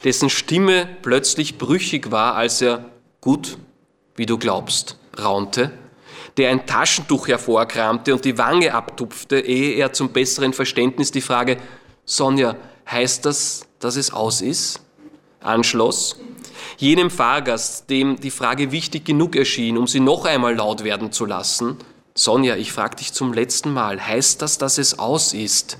Dessen 0.04 0.30
Stimme 0.30 0.88
plötzlich 1.02 1.58
brüchig 1.58 2.10
war, 2.10 2.34
als 2.34 2.60
er, 2.60 2.84
gut, 3.20 3.58
wie 4.14 4.26
du 4.26 4.38
glaubst, 4.38 4.98
raunte, 5.18 5.72
der 6.36 6.50
ein 6.50 6.66
Taschentuch 6.66 7.28
hervorkramte 7.28 8.12
und 8.14 8.24
die 8.24 8.38
Wange 8.38 8.74
abtupfte, 8.74 9.40
ehe 9.40 9.74
er 9.76 9.92
zum 9.92 10.10
besseren 10.10 10.52
Verständnis 10.52 11.10
die 11.10 11.20
Frage, 11.20 11.56
Sonja, 12.06 12.56
heißt 12.90 13.26
das, 13.26 13.66
dass 13.80 13.96
es 13.96 14.12
aus 14.12 14.40
ist? 14.40 14.80
anschloss, 15.40 16.16
jenem 16.78 17.10
Fahrgast, 17.10 17.88
dem 17.88 18.18
die 18.18 18.30
Frage 18.30 18.72
wichtig 18.72 19.04
genug 19.04 19.36
erschien, 19.36 19.78
um 19.78 19.86
sie 19.86 20.00
noch 20.00 20.24
einmal 20.24 20.56
laut 20.56 20.84
werden 20.84 21.12
zu 21.12 21.24
lassen, 21.24 21.76
Sonja, 22.14 22.56
ich 22.56 22.72
frage 22.72 22.96
dich 22.96 23.12
zum 23.12 23.32
letzten 23.34 23.72
Mal, 23.72 24.04
heißt 24.04 24.40
das, 24.40 24.56
dass 24.56 24.78
es 24.78 24.98
aus 24.98 25.34
ist? 25.34 25.78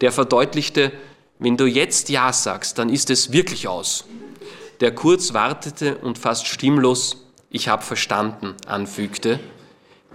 Der 0.00 0.12
verdeutlichte, 0.12 0.92
wenn 1.38 1.58
du 1.58 1.66
jetzt 1.66 2.08
Ja 2.08 2.32
sagst, 2.32 2.78
dann 2.78 2.88
ist 2.88 3.10
es 3.10 3.32
wirklich 3.32 3.68
aus. 3.68 4.06
Der 4.80 4.94
kurz 4.94 5.34
wartete 5.34 5.98
und 5.98 6.18
fast 6.18 6.46
stimmlos, 6.46 7.26
ich 7.50 7.68
habe 7.68 7.82
verstanden, 7.82 8.54
anfügte, 8.66 9.40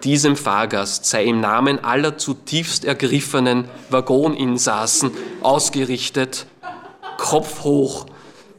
diesem 0.03 0.35
Fahrgast 0.35 1.05
sei 1.05 1.25
im 1.25 1.41
Namen 1.41 1.83
aller 1.83 2.17
zutiefst 2.17 2.85
ergriffenen 2.85 3.67
Waggoninsassen 3.89 5.11
ausgerichtet, 5.41 6.45
Kopf 7.17 7.63
hoch, 7.63 8.05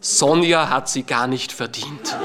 Sonja 0.01 0.69
hat 0.71 0.89
sie 0.89 1.03
gar 1.03 1.27
nicht 1.27 1.53
verdient. 1.53 2.17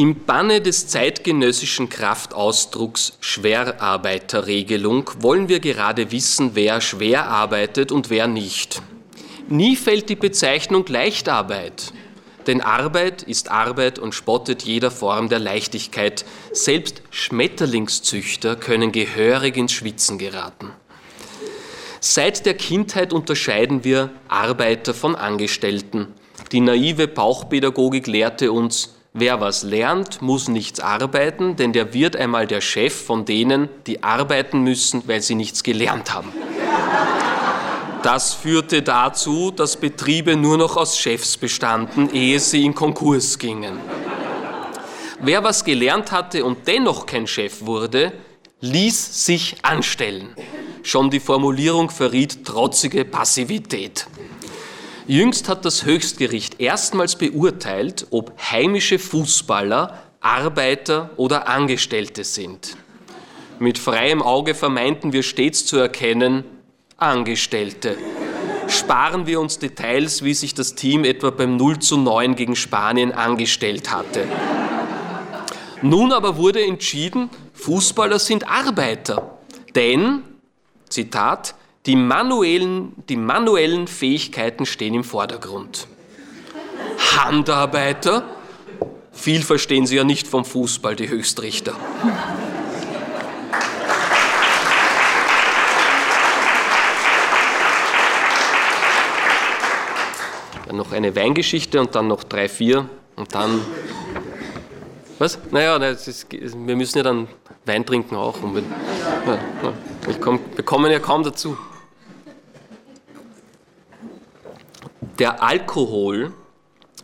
Im 0.00 0.24
Banne 0.24 0.62
des 0.62 0.86
zeitgenössischen 0.86 1.90
Kraftausdrucks 1.90 3.18
Schwerarbeiterregelung 3.20 5.10
wollen 5.18 5.50
wir 5.50 5.60
gerade 5.60 6.10
wissen, 6.10 6.52
wer 6.54 6.80
schwer 6.80 7.26
arbeitet 7.26 7.92
und 7.92 8.08
wer 8.08 8.26
nicht. 8.26 8.80
Nie 9.50 9.76
fällt 9.76 10.08
die 10.08 10.16
Bezeichnung 10.16 10.86
Leichtarbeit, 10.86 11.92
denn 12.46 12.62
Arbeit 12.62 13.24
ist 13.24 13.50
Arbeit 13.50 13.98
und 13.98 14.14
spottet 14.14 14.62
jeder 14.62 14.90
Form 14.90 15.28
der 15.28 15.38
Leichtigkeit. 15.38 16.24
Selbst 16.50 17.02
Schmetterlingszüchter 17.10 18.56
können 18.56 18.92
gehörig 18.92 19.58
ins 19.58 19.72
Schwitzen 19.72 20.16
geraten. 20.16 20.70
Seit 22.00 22.46
der 22.46 22.54
Kindheit 22.54 23.12
unterscheiden 23.12 23.84
wir 23.84 24.08
Arbeiter 24.28 24.94
von 24.94 25.14
Angestellten. 25.14 26.06
Die 26.52 26.60
naive 26.60 27.06
Bauchpädagogik 27.06 28.06
lehrte 28.06 28.50
uns, 28.50 28.94
Wer 29.12 29.40
was 29.40 29.64
lernt, 29.64 30.22
muss 30.22 30.46
nichts 30.46 30.78
arbeiten, 30.78 31.56
denn 31.56 31.72
der 31.72 31.92
wird 31.92 32.14
einmal 32.14 32.46
der 32.46 32.60
Chef 32.60 32.94
von 32.94 33.24
denen, 33.24 33.68
die 33.88 34.04
arbeiten 34.04 34.60
müssen, 34.62 35.02
weil 35.08 35.20
sie 35.20 35.34
nichts 35.34 35.64
gelernt 35.64 36.14
haben. 36.14 36.32
Das 38.04 38.34
führte 38.34 38.82
dazu, 38.82 39.50
dass 39.50 39.76
Betriebe 39.76 40.36
nur 40.36 40.56
noch 40.58 40.76
aus 40.76 40.96
Chefs 40.96 41.36
bestanden, 41.36 42.08
ehe 42.14 42.38
sie 42.38 42.64
in 42.64 42.72
Konkurs 42.72 43.36
gingen. 43.36 43.80
Wer 45.20 45.42
was 45.42 45.64
gelernt 45.64 46.12
hatte 46.12 46.44
und 46.44 46.68
dennoch 46.68 47.04
kein 47.04 47.26
Chef 47.26 47.66
wurde, 47.66 48.12
ließ 48.60 49.26
sich 49.26 49.56
anstellen. 49.62 50.36
Schon 50.84 51.10
die 51.10 51.20
Formulierung 51.20 51.90
verriet 51.90 52.44
trotzige 52.46 53.04
Passivität. 53.04 54.06
Jüngst 55.10 55.48
hat 55.48 55.64
das 55.64 55.86
Höchstgericht 55.86 56.60
erstmals 56.60 57.16
beurteilt, 57.16 58.06
ob 58.12 58.32
heimische 58.40 59.00
Fußballer 59.00 59.98
Arbeiter 60.20 61.10
oder 61.16 61.48
Angestellte 61.48 62.22
sind. 62.22 62.76
Mit 63.58 63.76
freiem 63.76 64.22
Auge 64.22 64.54
vermeinten 64.54 65.12
wir 65.12 65.24
stets 65.24 65.66
zu 65.66 65.78
erkennen, 65.78 66.44
Angestellte. 66.96 67.98
Sparen 68.68 69.26
wir 69.26 69.40
uns 69.40 69.58
Details, 69.58 70.22
wie 70.22 70.32
sich 70.32 70.54
das 70.54 70.76
Team 70.76 71.02
etwa 71.02 71.30
beim 71.30 71.56
0 71.56 71.80
zu 71.80 71.96
9 71.96 72.36
gegen 72.36 72.54
Spanien 72.54 73.10
angestellt 73.10 73.90
hatte. 73.90 74.28
Nun 75.82 76.12
aber 76.12 76.36
wurde 76.36 76.64
entschieden, 76.64 77.30
Fußballer 77.54 78.20
sind 78.20 78.48
Arbeiter. 78.48 79.40
Denn, 79.74 80.22
Zitat, 80.88 81.56
die 81.86 81.96
manuellen, 81.96 82.94
die 83.08 83.16
manuellen 83.16 83.86
Fähigkeiten 83.86 84.66
stehen 84.66 84.94
im 84.94 85.04
Vordergrund. 85.04 85.86
Handarbeiter? 87.16 88.24
Viel 89.12 89.42
verstehen 89.42 89.86
sie 89.86 89.96
ja 89.96 90.04
nicht 90.04 90.28
vom 90.28 90.44
Fußball, 90.44 90.94
die 90.94 91.08
Höchstrichter. 91.08 91.74
Dann 100.66 100.76
noch 100.76 100.92
eine 100.92 101.16
Weingeschichte 101.16 101.80
und 101.80 101.94
dann 101.94 102.08
noch 102.08 102.24
drei, 102.24 102.48
vier 102.48 102.88
und 103.16 103.34
dann. 103.34 103.60
Was? 105.18 105.38
Naja, 105.50 105.76
ist, 105.76 106.26
wir 106.30 106.76
müssen 106.76 106.98
ja 106.98 107.04
dann 107.04 107.28
Wein 107.66 107.84
trinken 107.84 108.16
auch. 108.16 108.36
Ja, 108.42 109.38
ja. 109.62 109.72
wir 110.54 110.64
kommen 110.64 110.90
ja 110.90 110.98
kaum 110.98 111.24
dazu. 111.24 111.58
Der 115.20 115.40
Alkohol 115.42 116.32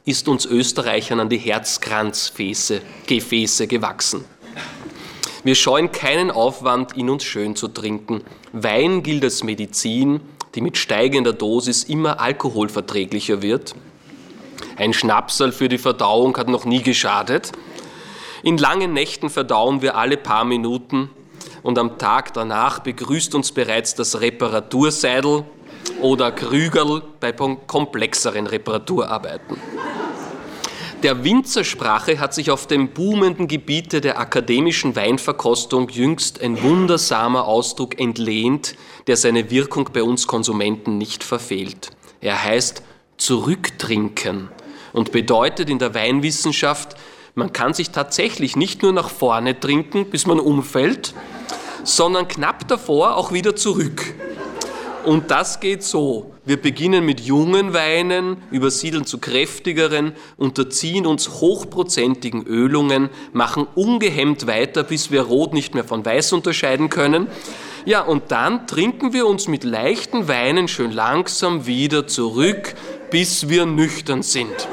ist 0.07 0.27
uns 0.27 0.47
Österreichern 0.47 1.21
an 1.21 1.29
die 1.29 1.37
Herzkranzgefäße 1.37 3.67
gewachsen. 3.67 4.25
Wir 5.45 5.55
scheuen 5.55 5.93
keinen 5.93 6.31
Aufwand, 6.31 6.97
ihn 6.97 7.11
uns 7.11 7.25
schön 7.25 7.57
zu 7.57 7.69
trinken. 7.69 8.23
Wein 8.53 9.03
gilt 9.03 9.23
als 9.23 9.45
Medizin, 9.45 10.23
die 10.55 10.63
mit 10.63 10.79
steigender 10.79 11.35
Dosis 11.35 11.85
immer 11.85 12.19
alkoholverträglicher 12.19 13.43
wird. 13.43 13.75
Ein 14.79 14.95
Schnapsal 14.95 15.53
für 15.53 15.69
die 15.69 15.77
Verdauung 15.77 16.39
hat 16.39 16.49
noch 16.49 16.65
nie 16.65 16.83
geschadet. 16.83 17.53
In 18.43 18.57
langen 18.57 18.95
Nächten 18.95 19.29
verdauen 19.29 19.83
wir 19.83 19.95
alle 19.95 20.17
paar 20.17 20.47
Minuten 20.47 21.11
und 21.63 21.79
am 21.79 21.99
Tag 21.99 22.33
danach 22.33 22.79
begrüßt 22.79 23.35
uns 23.35 23.53
bereits 23.53 23.95
das 23.95 24.23
Reparaturseidel 24.23 25.45
oder 26.01 26.33
Krügerl 26.33 27.03
bei 27.21 27.33
komplexeren 27.33 28.47
Reparaturarbeiten. 28.47 29.57
Der 31.03 31.25
Winzersprache 31.25 32.19
hat 32.19 32.33
sich 32.33 32.51
auf 32.51 32.67
dem 32.67 32.89
boomenden 32.89 33.49
Gebiete 33.49 34.01
der 34.01 34.19
akademischen 34.19 34.97
Weinverkostung 34.97 35.91
jüngst 35.91 36.41
ein 36.41 36.63
wundersamer 36.63 37.45
Ausdruck 37.45 38.01
entlehnt, 38.01 38.75
der 39.07 39.17
seine 39.17 39.51
Wirkung 39.51 39.91
bei 39.93 40.03
uns 40.03 40.27
Konsumenten 40.27 40.97
nicht 40.97 41.23
verfehlt. 41.23 41.91
Er 42.21 42.43
heißt 42.43 42.83
zurücktrinken 43.19 44.49
und 44.95 45.13
bedeutet 45.13 45.69
in 45.69 45.79
der 45.79 45.95
Weinwissenschaft, 45.95 46.97
man 47.35 47.53
kann 47.53 47.75
sich 47.75 47.91
tatsächlich 47.91 48.57
nicht 48.57 48.83
nur 48.83 48.93
nach 48.93 49.11
vorne 49.11 49.61
trinken, 49.61 50.07
bis 50.09 50.27
man 50.27 50.41
umfällt, 50.41 51.13
sondern 51.85 52.27
knapp 52.27 52.67
davor 52.67 53.17
auch 53.17 53.31
wieder 53.31 53.55
zurück. 53.55 54.15
Und 55.07 55.31
das 55.31 55.61
geht 55.61 55.85
so. 55.85 56.33
Wir 56.45 56.61
beginnen 56.61 57.07
mit 57.07 57.21
jungen 57.21 57.73
Weinen, 57.73 58.39
übersiedeln 58.51 59.07
zu 59.07 59.19
kräftigeren, 59.19 60.15
unterziehen 60.37 61.07
uns 61.07 61.41
hochprozentigen 61.41 62.45
Ölungen, 62.45 63.11
machen 63.33 63.69
ungehemmt 63.77 64.49
weiter, 64.49 64.83
bis 64.83 65.13
wir 65.13 65.23
Rot 65.23 65.55
nicht 65.55 65.77
mehr 65.77 65.85
von 65.85 66.05
Weiß 66.05 66.33
unterscheiden 66.33 66.91
können. 66.91 67.29
Ja, 67.85 68.01
und 68.01 68.33
dann 68.33 68.67
trinken 68.67 69.13
wir 69.13 69.29
uns 69.29 69.47
mit 69.47 69.63
leichten 69.63 70.27
Weinen 70.27 70.67
schön 70.67 70.91
langsam 70.91 71.67
wieder 71.67 72.09
zurück, 72.09 72.75
bis 73.13 73.49
wir 73.49 73.65
nüchtern 73.65 74.25
sind. 74.25 74.69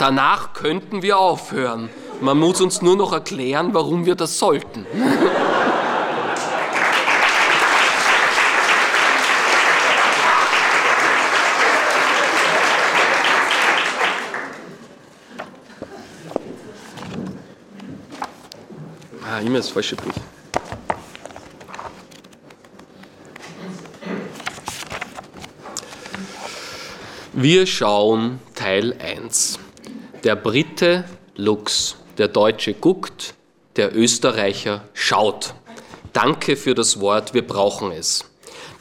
Danach 0.00 0.52
könnten 0.52 1.02
wir 1.02 1.16
aufhören. 1.16 1.90
Man 2.20 2.40
muss 2.40 2.60
uns 2.60 2.82
nur 2.82 2.96
noch 2.96 3.12
erklären, 3.12 3.72
warum 3.72 4.04
wir 4.04 4.16
das 4.16 4.40
sollten. 4.40 4.84
Zimmer 19.50 19.58
ist 19.58 19.70
voll 19.70 19.82
schippig. 19.82 20.12
Wir 27.32 27.66
schauen 27.66 28.38
Teil 28.54 28.96
1. 29.00 29.58
Der 30.22 30.36
Brite 30.36 31.04
Lux, 31.34 31.96
der 32.16 32.28
Deutsche 32.28 32.74
guckt, 32.74 33.34
der 33.74 33.96
Österreicher 33.96 34.84
schaut. 34.94 35.54
Danke 36.12 36.54
für 36.54 36.76
das 36.76 37.00
Wort, 37.00 37.34
wir 37.34 37.44
brauchen 37.44 37.90
es. 37.90 38.26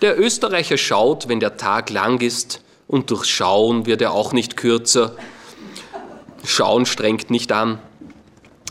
Der 0.03 0.19
Österreicher 0.19 0.77
schaut, 0.77 1.27
wenn 1.27 1.39
der 1.39 1.57
Tag 1.57 1.89
lang 1.89 2.21
ist, 2.21 2.61
und 2.87 3.09
durch 3.09 3.25
Schauen 3.25 3.87
wird 3.87 4.03
er 4.03 4.11
auch 4.11 4.33
nicht 4.33 4.55
kürzer. 4.55 5.15
Schauen 6.43 6.85
strengt 6.85 7.31
nicht 7.31 7.51
an. 7.51 7.79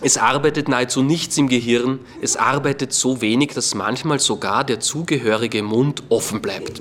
Es 0.00 0.16
arbeitet 0.16 0.68
nahezu 0.68 1.02
nichts 1.02 1.36
im 1.38 1.48
Gehirn, 1.48 2.00
es 2.22 2.36
arbeitet 2.36 2.92
so 2.92 3.20
wenig, 3.20 3.52
dass 3.54 3.74
manchmal 3.74 4.20
sogar 4.20 4.64
der 4.64 4.78
zugehörige 4.78 5.62
Mund 5.62 6.04
offen 6.08 6.40
bleibt. 6.40 6.80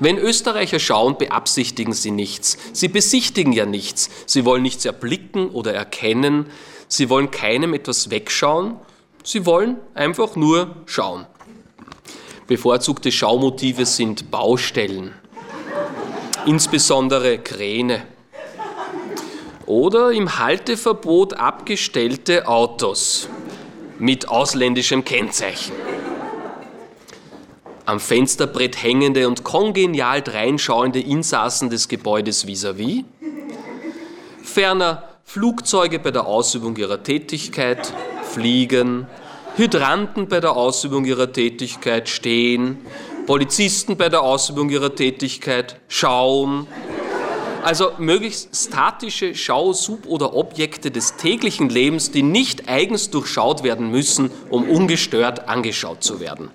Wenn 0.00 0.16
Österreicher 0.16 0.78
schauen, 0.78 1.18
beabsichtigen 1.18 1.92
sie 1.92 2.12
nichts. 2.12 2.56
Sie 2.72 2.88
besichtigen 2.88 3.52
ja 3.52 3.66
nichts. 3.66 4.08
Sie 4.26 4.44
wollen 4.44 4.62
nichts 4.62 4.84
erblicken 4.84 5.50
oder 5.50 5.74
erkennen. 5.74 6.46
Sie 6.86 7.10
wollen 7.10 7.30
keinem 7.30 7.74
etwas 7.74 8.08
wegschauen. 8.08 8.76
Sie 9.24 9.44
wollen 9.44 9.76
einfach 9.94 10.36
nur 10.36 10.76
schauen. 10.86 11.26
Bevorzugte 12.46 13.12
Schaumotive 13.12 13.84
sind 13.84 14.30
Baustellen, 14.30 15.12
insbesondere 16.46 17.38
Kräne 17.38 18.06
oder 19.68 20.12
im 20.12 20.38
Halteverbot 20.38 21.34
abgestellte 21.34 22.48
Autos 22.48 23.28
mit 23.98 24.26
ausländischem 24.26 25.04
Kennzeichen. 25.04 25.74
Am 27.84 28.00
Fensterbrett 28.00 28.82
hängende 28.82 29.28
und 29.28 29.44
kongenial 29.44 30.22
dreinschauende 30.22 31.00
Insassen 31.00 31.68
des 31.68 31.88
Gebäudes 31.88 32.46
vis-à-vis, 32.46 33.02
-vis, 33.02 33.04
ferner 34.42 35.02
Flugzeuge 35.24 35.98
bei 35.98 36.12
der 36.12 36.26
Ausübung 36.26 36.74
ihrer 36.76 37.02
Tätigkeit, 37.02 37.92
fliegen, 38.22 39.06
Hydranten 39.56 40.28
bei 40.28 40.40
der 40.40 40.56
Ausübung 40.56 41.04
ihrer 41.04 41.30
Tätigkeit, 41.30 42.08
stehen, 42.08 42.78
Polizisten 43.26 43.98
bei 43.98 44.08
der 44.08 44.22
Ausübung 44.22 44.70
ihrer 44.70 44.94
Tätigkeit, 44.94 45.76
schauen, 45.88 46.66
also 47.68 47.92
möglichst 47.98 48.56
statische 48.56 49.34
Schau-, 49.34 49.74
Sub- 49.74 50.06
oder 50.06 50.34
Objekte 50.34 50.90
des 50.90 51.16
täglichen 51.16 51.68
Lebens, 51.68 52.10
die 52.10 52.22
nicht 52.22 52.66
eigens 52.66 53.10
durchschaut 53.10 53.62
werden 53.62 53.90
müssen, 53.90 54.30
um 54.48 54.66
ungestört 54.66 55.50
angeschaut 55.50 56.02
zu 56.02 56.18
werden. 56.18 56.50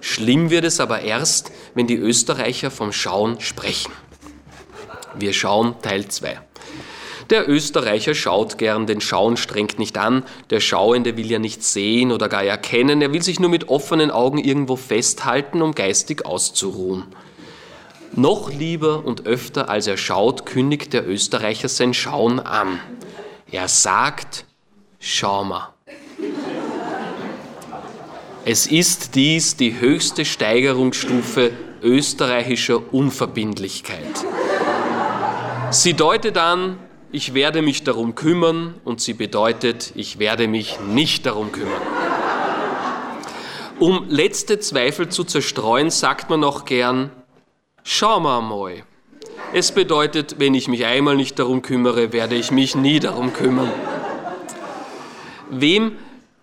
Schlimm 0.00 0.48
wird 0.48 0.64
es 0.64 0.80
aber 0.80 1.02
erst, 1.02 1.52
wenn 1.74 1.86
die 1.86 1.96
Österreicher 1.96 2.70
vom 2.70 2.92
Schauen 2.92 3.38
sprechen. 3.42 3.92
Wir 5.18 5.34
schauen 5.34 5.74
Teil 5.82 6.08
2. 6.08 6.40
Der 7.28 7.46
Österreicher 7.46 8.14
schaut 8.14 8.56
gern, 8.56 8.86
den 8.86 9.02
Schauen 9.02 9.36
strengt 9.36 9.78
nicht 9.78 9.98
an, 9.98 10.24
der 10.48 10.60
Schauende 10.60 11.18
will 11.18 11.30
ja 11.30 11.38
nicht 11.38 11.62
sehen 11.62 12.10
oder 12.10 12.30
gar 12.30 12.42
erkennen, 12.42 13.02
er 13.02 13.12
will 13.12 13.20
sich 13.20 13.38
nur 13.38 13.50
mit 13.50 13.68
offenen 13.68 14.10
Augen 14.10 14.38
irgendwo 14.38 14.76
festhalten, 14.76 15.60
um 15.60 15.74
geistig 15.74 16.24
auszuruhen. 16.24 17.04
Noch 18.18 18.50
lieber 18.50 19.04
und 19.04 19.26
öfter 19.26 19.68
als 19.68 19.86
er 19.86 19.96
schaut, 19.96 20.44
kündigt 20.44 20.92
der 20.92 21.06
Österreicher 21.06 21.68
sein 21.68 21.94
Schauen 21.94 22.40
an. 22.40 22.80
Er 23.48 23.68
sagt, 23.68 24.44
schau 24.98 25.44
mal. 25.44 25.72
Es 28.44 28.66
ist 28.66 29.14
dies 29.14 29.56
die 29.56 29.78
höchste 29.78 30.24
Steigerungsstufe 30.24 31.52
österreichischer 31.80 32.92
Unverbindlichkeit. 32.92 34.26
Sie 35.70 35.94
deutet 35.94 36.38
an, 36.38 36.76
ich 37.12 37.34
werde 37.34 37.62
mich 37.62 37.84
darum 37.84 38.16
kümmern 38.16 38.74
und 38.82 39.00
sie 39.00 39.14
bedeutet, 39.14 39.92
ich 39.94 40.18
werde 40.18 40.48
mich 40.48 40.80
nicht 40.80 41.24
darum 41.24 41.52
kümmern. 41.52 41.82
Um 43.78 44.06
letzte 44.08 44.58
Zweifel 44.58 45.08
zu 45.08 45.22
zerstreuen, 45.22 45.90
sagt 45.90 46.30
man 46.30 46.42
auch 46.42 46.64
gern, 46.64 47.12
schau 47.88 48.20
mal 48.20 48.42
mal. 48.42 48.82
Es 49.54 49.72
bedeutet, 49.72 50.38
wenn 50.38 50.54
ich 50.54 50.68
mich 50.68 50.84
einmal 50.84 51.16
nicht 51.16 51.38
darum 51.38 51.62
kümmere, 51.62 52.12
werde 52.12 52.34
ich 52.34 52.50
mich 52.50 52.74
nie 52.74 53.00
darum 53.00 53.32
kümmern. 53.32 53.72
Wem 55.48 55.96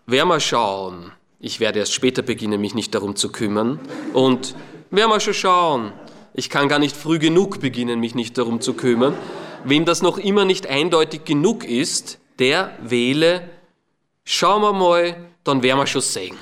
werden 0.07 0.29
wir 0.29 0.39
schauen? 0.39 1.11
Ich 1.39 1.59
werde 1.59 1.79
erst 1.79 1.93
später 1.93 2.23
beginnen, 2.23 2.59
mich 2.59 2.73
nicht 2.73 2.95
darum 2.95 3.15
zu 3.15 3.31
kümmern. 3.31 3.79
Und 4.13 4.55
werden 4.89 5.11
wir 5.11 5.19
schon 5.19 5.35
schauen. 5.35 5.93
Ich 6.33 6.49
kann 6.49 6.67
gar 6.67 6.79
nicht 6.79 6.97
früh 6.97 7.19
genug 7.19 7.59
beginnen, 7.59 7.99
mich 7.99 8.15
nicht 8.15 8.37
darum 8.39 8.59
zu 8.59 8.73
kümmern. 8.73 9.15
Wem 9.63 9.85
das 9.85 10.01
noch 10.01 10.17
immer 10.17 10.45
nicht 10.45 10.65
eindeutig 10.65 11.25
genug 11.25 11.63
ist, 11.63 12.17
der 12.39 12.75
wähle, 12.81 13.47
schauen 14.23 14.63
wir 14.63 14.73
mal, 14.73 15.15
dann 15.43 15.61
werden 15.61 15.77
wir 15.77 15.87
schon 15.87 16.01
sehen. 16.01 16.35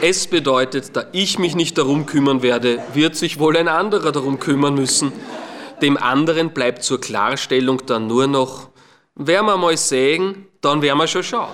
Es 0.00 0.28
bedeutet, 0.28 0.94
da 0.96 1.06
ich 1.10 1.40
mich 1.40 1.56
nicht 1.56 1.76
darum 1.76 2.06
kümmern 2.06 2.40
werde, 2.40 2.80
wird 2.94 3.16
sich 3.16 3.40
wohl 3.40 3.56
ein 3.56 3.66
anderer 3.66 4.12
darum 4.12 4.38
kümmern 4.38 4.74
müssen. 4.74 5.12
Dem 5.82 5.96
anderen 5.96 6.50
bleibt 6.50 6.84
zur 6.84 7.00
Klarstellung 7.00 7.82
dann 7.84 8.06
nur 8.06 8.28
noch, 8.28 8.68
werden 9.16 9.46
wir 9.46 9.56
mal 9.56 9.76
sehen, 9.76 10.46
dann 10.60 10.82
werden 10.82 10.98
wir 10.98 11.08
schon 11.08 11.24
schauen. 11.24 11.50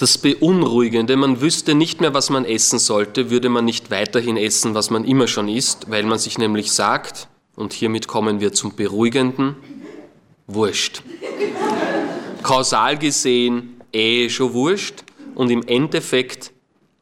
Das 0.00 0.16
Beunruhigende, 0.16 1.14
man 1.16 1.42
wüsste 1.42 1.74
nicht 1.74 2.00
mehr, 2.00 2.14
was 2.14 2.30
man 2.30 2.46
essen 2.46 2.78
sollte, 2.78 3.28
würde 3.28 3.50
man 3.50 3.66
nicht 3.66 3.90
weiterhin 3.90 4.38
essen, 4.38 4.74
was 4.74 4.88
man 4.88 5.04
immer 5.04 5.26
schon 5.26 5.46
isst, 5.46 5.90
weil 5.90 6.04
man 6.04 6.18
sich 6.18 6.38
nämlich 6.38 6.72
sagt, 6.72 7.28
und 7.54 7.74
hiermit 7.74 8.08
kommen 8.08 8.40
wir 8.40 8.54
zum 8.54 8.74
Beruhigenden, 8.74 9.56
wurscht. 10.46 11.02
Kausal 12.42 12.96
gesehen 12.96 13.78
eh 13.92 14.30
schon 14.30 14.54
wurscht 14.54 15.04
und 15.34 15.50
im 15.50 15.66
Endeffekt 15.66 16.52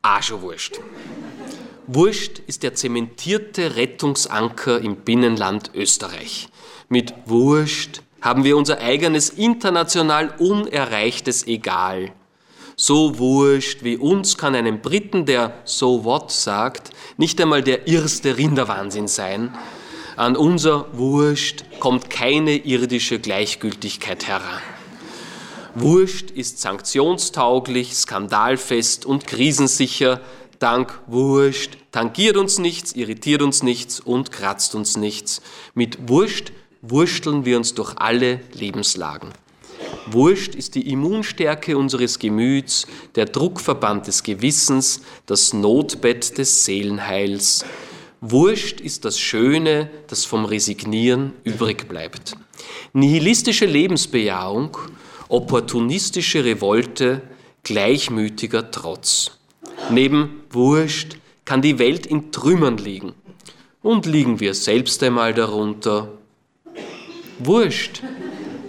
auch 0.03 0.23
schon 0.23 0.43
wurscht. 0.43 0.81
Wurscht 1.87 2.41
ist 2.49 2.65
der 2.65 2.75
zementierte 2.75 3.77
Rettungsanker 3.77 4.81
im 4.81 4.97
Binnenland 4.97 5.71
Österreich. 5.73 6.49
Mit 6.89 7.15
Wurscht 7.27 8.03
haben 8.21 8.43
wir 8.43 8.57
unser 8.57 8.81
eigenes 8.81 9.31
international 9.31 10.35
unerreichtes 10.39 11.47
Egal 11.47 12.11
so 12.79 13.19
wurscht 13.19 13.83
wie 13.83 13.97
uns 13.97 14.39
kann 14.39 14.55
einem 14.55 14.81
Briten, 14.81 15.27
der 15.27 15.53
so 15.65 16.05
what 16.05 16.31
sagt, 16.31 16.91
nicht 17.17 17.41
einmal 17.41 17.63
der 17.63 17.89
erste 17.89 18.39
Rinderwahnsinn 18.39 19.09
sein. 19.09 19.53
An 20.17 20.37
unser 20.37 20.87
Wurscht 20.97 21.65
kommt 21.81 22.09
keine 22.09 22.57
irdische 22.57 23.19
Gleichgültigkeit 23.19 24.29
heran. 24.29 24.63
Wurscht 25.75 26.31
ist 26.31 26.61
sanktionstauglich, 26.61 27.95
skandalfest 27.95 29.05
und 29.05 29.27
krisensicher. 29.27 30.21
Dank 30.61 31.01
Wurscht 31.09 31.79
tangiert 31.91 32.37
uns 32.37 32.59
nichts, 32.59 32.93
irritiert 32.93 33.43
uns 33.43 33.65
nichts 33.65 33.99
und 33.99 34.31
kratzt 34.31 34.77
uns 34.77 34.97
nichts. 34.97 35.43
Mit 35.75 36.09
Wurscht 36.09 36.53
wursteln 36.83 37.45
wir 37.45 37.57
uns 37.57 37.75
durch 37.75 37.97
alle 37.99 38.41
Lebenslagen. 38.55 39.33
Wurscht 40.07 40.55
ist 40.55 40.75
die 40.75 40.91
Immunstärke 40.91 41.77
unseres 41.77 42.19
Gemüts, 42.19 42.87
der 43.15 43.27
Druckverband 43.27 44.07
des 44.07 44.23
Gewissens, 44.23 45.03
das 45.27 45.53
Notbett 45.53 46.39
des 46.39 46.65
Seelenheils. 46.65 47.65
Wurscht 48.21 48.81
ist 48.81 49.05
das 49.05 49.21
Schöne, 49.21 49.91
das 50.09 50.25
vom 50.25 50.45
Resignieren 50.45 51.35
übrig 51.45 51.89
bleibt. 51.89 52.37
Nihilistische 52.93 53.67
Lebensbejahung, 53.67 54.77
opportunistische 55.29 56.45
Revolte, 56.45 57.23
gleichmütiger 57.63 58.71
Trotz. 58.71 59.39
Neben 59.91 60.43
Wurscht 60.51 61.17
kann 61.45 61.63
die 61.63 61.79
Welt 61.79 62.07
in 62.07 62.33
Trümmern 62.33 62.79
liegen. 62.79 63.15
Und 63.83 64.07
liegen 64.07 64.41
wir 64.41 64.55
selbst 64.55 65.03
einmal 65.03 65.33
darunter. 65.33 66.13
Wurscht, 67.39 68.03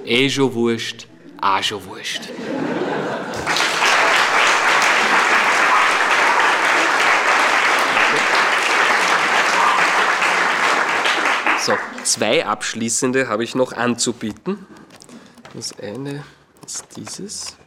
eh 0.06 0.30
schon 0.30 0.54
wurscht, 0.54 1.09
auch 1.42 1.64
schon 1.64 1.86
wurscht. 1.86 2.22
So, 11.66 11.78
zwei 12.04 12.46
abschließende 12.46 13.28
habe 13.28 13.44
ich 13.44 13.56
noch 13.56 13.74
anzubieten. 13.74 14.66
Das 15.54 15.78
eine 15.80 16.24
ist 16.66 16.86
dieses. 16.96 17.58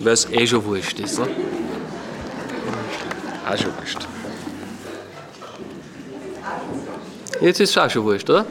weil 0.00 0.12
es 0.12 0.30
eh 0.30 0.46
schon 0.46 0.64
wurscht 0.64 0.98
ist. 1.00 1.18
Ne? 1.18 1.28
Auch 3.48 3.56
schon 3.56 3.76
wurscht. 3.76 4.06
Jetzt 7.40 7.60
ist 7.60 7.70
es 7.70 7.78
auch 7.78 7.90
schon 7.90 8.04
wurscht, 8.04 8.28
oder? 8.30 8.46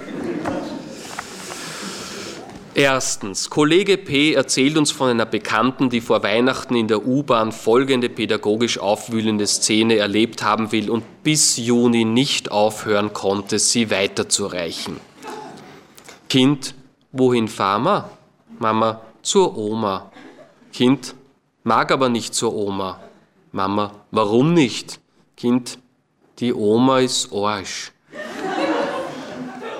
Erstens, 2.77 3.49
Kollege 3.49 3.97
P. 3.97 4.33
erzählt 4.33 4.77
uns 4.77 4.91
von 4.91 5.09
einer 5.09 5.25
Bekannten, 5.25 5.89
die 5.89 6.01
vor 6.01 6.23
Weihnachten 6.23 6.75
in 6.75 6.89
der 6.89 7.07
U-Bahn 7.07 7.53
folgende 7.53 8.09
pädagogisch 8.09 8.79
aufwühlende 8.79 9.47
Szene 9.47 9.95
erlebt 9.95 10.43
haben 10.43 10.73
will 10.73 10.89
und 10.89 11.23
bis 11.23 11.55
Juni 11.55 12.03
nicht 12.03 12.51
aufhören 12.51 13.13
konnte, 13.13 13.59
sie 13.59 13.91
weiterzureichen. 13.91 14.99
Kind, 16.27 16.75
wohin 17.13 17.47
fahren 17.47 17.83
wir? 17.83 18.09
Mama, 18.59 18.99
zur 19.21 19.57
Oma. 19.57 20.11
Kind, 20.73 21.15
mag 21.63 21.93
aber 21.93 22.09
nicht 22.09 22.35
zur 22.35 22.53
Oma. 22.53 22.99
Mama, 23.53 23.93
warum 24.11 24.53
nicht? 24.53 24.99
Kind, 25.38 25.79
die 26.39 26.53
Oma 26.53 26.99
ist 26.99 27.31
Arsch. 27.31 27.93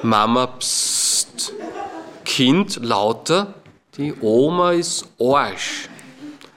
Mama, 0.02 0.48
psst. 0.48 1.52
Kind 2.36 2.82
lauter, 2.84 3.54
die 3.96 4.14
Oma 4.20 4.74
ist 4.74 5.08
Arsch. 5.22 5.88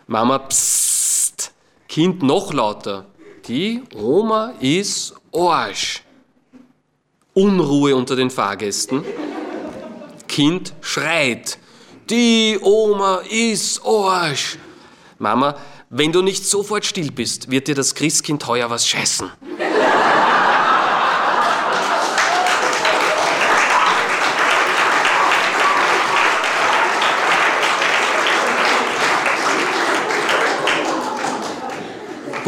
Mama, 0.09 0.41
psst. 0.41 1.53
Kind 1.87 2.21
noch 2.21 2.53
lauter, 2.53 3.07
die 3.47 3.85
Oma 3.95 4.55
ist 4.59 5.15
Arsch. 5.33 6.03
Unruhe 7.33 7.95
unter 7.95 8.17
den 8.17 8.29
Fahrgästen. 8.29 9.05
Kind 10.27 10.75
schreit, 10.81 11.61
die 12.11 12.59
Oma 12.61 13.21
ist 13.31 13.81
Arsch. 13.87 14.59
Mama, 15.21 15.55
wenn 15.91 16.11
du 16.11 16.23
nicht 16.23 16.45
sofort 16.45 16.87
still 16.87 17.13
bist, 17.13 17.53
wird 17.53 17.69
dir 17.69 17.77
das 17.77 17.95
Christkind 17.95 18.45
heuer 18.49 18.69
was 18.69 18.85
scheißen. 18.85 19.31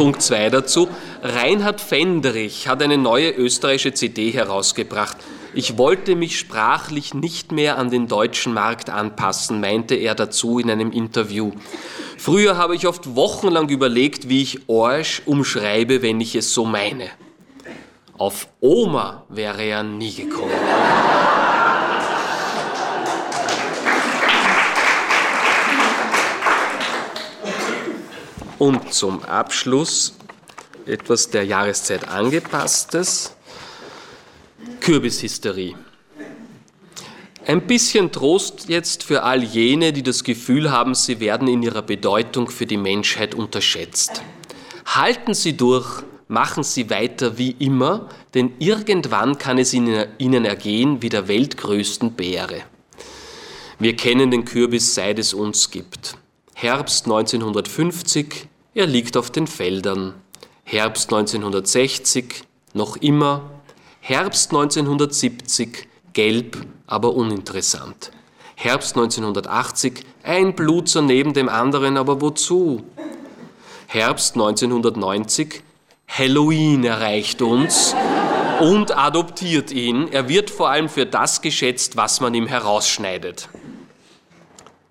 Punkt 0.01 0.23
2 0.23 0.49
dazu. 0.49 0.89
Reinhard 1.21 1.79
Fendrich 1.79 2.67
hat 2.67 2.81
eine 2.81 2.97
neue 2.97 3.29
österreichische 3.29 3.93
CD 3.93 4.31
herausgebracht. 4.31 5.15
Ich 5.53 5.77
wollte 5.77 6.15
mich 6.15 6.39
sprachlich 6.39 7.13
nicht 7.13 7.51
mehr 7.51 7.77
an 7.77 7.91
den 7.91 8.07
deutschen 8.07 8.51
Markt 8.51 8.89
anpassen, 8.89 9.61
meinte 9.61 9.93
er 9.93 10.15
dazu 10.15 10.57
in 10.57 10.71
einem 10.71 10.91
Interview. 10.91 11.51
Früher 12.17 12.57
habe 12.57 12.75
ich 12.75 12.87
oft 12.87 13.15
wochenlang 13.15 13.69
überlegt, 13.69 14.27
wie 14.27 14.41
ich 14.41 14.67
Orsch 14.67 15.21
umschreibe, 15.27 16.01
wenn 16.01 16.19
ich 16.19 16.33
es 16.33 16.51
so 16.51 16.65
meine. 16.65 17.11
Auf 18.17 18.47
Oma 18.59 19.27
wäre 19.29 19.61
er 19.61 19.83
nie 19.83 20.15
gekommen. 20.15 20.49
Und 28.61 28.93
zum 28.93 29.23
Abschluss 29.23 30.13
etwas 30.85 31.31
der 31.31 31.45
Jahreszeit 31.45 32.07
angepasstes. 32.07 33.35
Kürbishysterie. 34.79 35.73
Ein 37.47 37.65
bisschen 37.65 38.11
Trost 38.11 38.69
jetzt 38.69 39.01
für 39.01 39.23
all 39.23 39.41
jene, 39.41 39.91
die 39.93 40.03
das 40.03 40.23
Gefühl 40.23 40.69
haben, 40.69 40.93
sie 40.93 41.19
werden 41.19 41.47
in 41.47 41.63
ihrer 41.63 41.81
Bedeutung 41.81 42.51
für 42.51 42.67
die 42.67 42.77
Menschheit 42.77 43.33
unterschätzt. 43.33 44.21
Halten 44.85 45.33
Sie 45.33 45.57
durch, 45.57 46.03
machen 46.27 46.61
Sie 46.61 46.91
weiter 46.91 47.39
wie 47.39 47.55
immer, 47.57 48.09
denn 48.35 48.53
irgendwann 48.59 49.39
kann 49.39 49.57
es 49.57 49.73
Ihnen 49.73 50.45
ergehen 50.45 51.01
wie 51.01 51.09
der 51.09 51.27
weltgrößten 51.27 52.13
Beere. 52.13 52.61
Wir 53.79 53.95
kennen 53.95 54.29
den 54.29 54.45
Kürbis, 54.45 54.93
seit 54.93 55.17
es 55.17 55.33
uns 55.33 55.71
gibt. 55.71 56.15
Herbst 56.53 57.05
1950, 57.05 58.50
er 58.73 58.87
liegt 58.87 59.17
auf 59.17 59.29
den 59.29 59.47
Feldern. 59.47 60.13
Herbst 60.63 61.11
1960, 61.11 62.43
noch 62.73 62.97
immer. 62.97 63.49
Herbst 63.99 64.51
1970, 64.51 65.87
gelb, 66.13 66.65
aber 66.87 67.13
uninteressant. 67.13 68.11
Herbst 68.55 68.95
1980, 68.95 70.05
ein 70.23 70.55
Blutzer 70.55 71.01
neben 71.01 71.33
dem 71.33 71.49
anderen, 71.49 71.97
aber 71.97 72.21
wozu? 72.21 72.83
Herbst 73.87 74.35
1990, 74.35 75.63
Halloween 76.07 76.83
erreicht 76.83 77.41
uns 77.41 77.95
und 78.61 78.95
adoptiert 78.97 79.71
ihn. 79.71 80.07
Er 80.11 80.29
wird 80.29 80.49
vor 80.49 80.69
allem 80.69 80.89
für 80.89 81.05
das 81.05 81.41
geschätzt, 81.41 81.97
was 81.97 82.21
man 82.21 82.33
ihm 82.33 82.47
herausschneidet. 82.47 83.49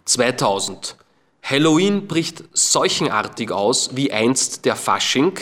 2000, 0.05 0.97
Halloween 1.42 2.07
bricht 2.07 2.44
seuchenartig 2.53 3.50
aus 3.50 3.90
wie 3.94 4.12
einst 4.12 4.64
der 4.64 4.76
Fasching. 4.76 5.38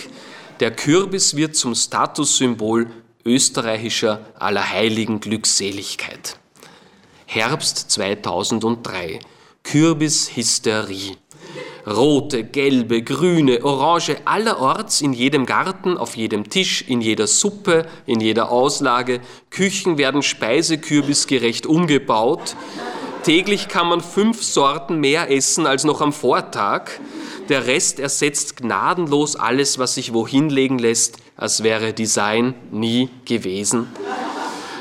Der 0.60 0.70
Kürbis 0.70 1.36
wird 1.36 1.56
zum 1.56 1.74
Statussymbol 1.74 2.90
österreichischer 3.24 4.20
allerheiligen 4.38 5.20
Glückseligkeit. 5.20 6.38
Herbst 7.26 7.90
2003. 7.90 9.20
Kürbishysterie. 9.62 11.16
Rote, 11.86 12.44
gelbe, 12.44 13.02
grüne, 13.02 13.64
orange, 13.64 14.16
allerorts 14.24 15.00
in 15.00 15.12
jedem 15.12 15.46
Garten, 15.46 15.96
auf 15.96 16.16
jedem 16.16 16.48
Tisch, 16.50 16.82
in 16.86 17.00
jeder 17.00 17.26
Suppe, 17.26 17.86
in 18.04 18.20
jeder 18.20 18.50
Auslage. 18.50 19.20
Küchen 19.50 19.96
werden 19.96 20.22
speisekürbisgerecht 20.22 21.66
umgebaut. 21.66 22.56
Täglich 23.22 23.68
kann 23.68 23.88
man 23.88 24.00
fünf 24.00 24.42
Sorten 24.42 25.00
mehr 25.00 25.30
essen 25.30 25.66
als 25.66 25.84
noch 25.84 26.00
am 26.00 26.12
Vortag. 26.12 26.90
Der 27.48 27.66
Rest 27.66 28.00
ersetzt 28.00 28.56
gnadenlos 28.56 29.36
alles, 29.36 29.78
was 29.78 29.94
sich 29.94 30.12
wohin 30.12 30.48
legen 30.50 30.78
lässt, 30.78 31.18
als 31.36 31.62
wäre 31.62 31.92
Design 31.92 32.54
nie 32.70 33.10
gewesen. 33.24 33.88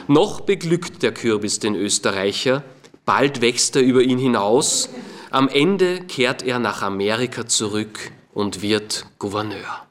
Noch 0.07 0.41
beglückt 0.41 1.03
der 1.03 1.13
Kürbis 1.13 1.59
den 1.59 1.75
Österreicher, 1.75 2.63
bald 3.05 3.41
wächst 3.41 3.75
er 3.75 3.81
über 3.81 4.01
ihn 4.01 4.17
hinaus, 4.17 4.89
am 5.31 5.49
Ende 5.49 5.99
kehrt 6.01 6.43
er 6.43 6.59
nach 6.59 6.81
Amerika 6.81 7.45
zurück 7.45 8.11
und 8.33 8.61
wird 8.61 9.05
Gouverneur. 9.19 9.87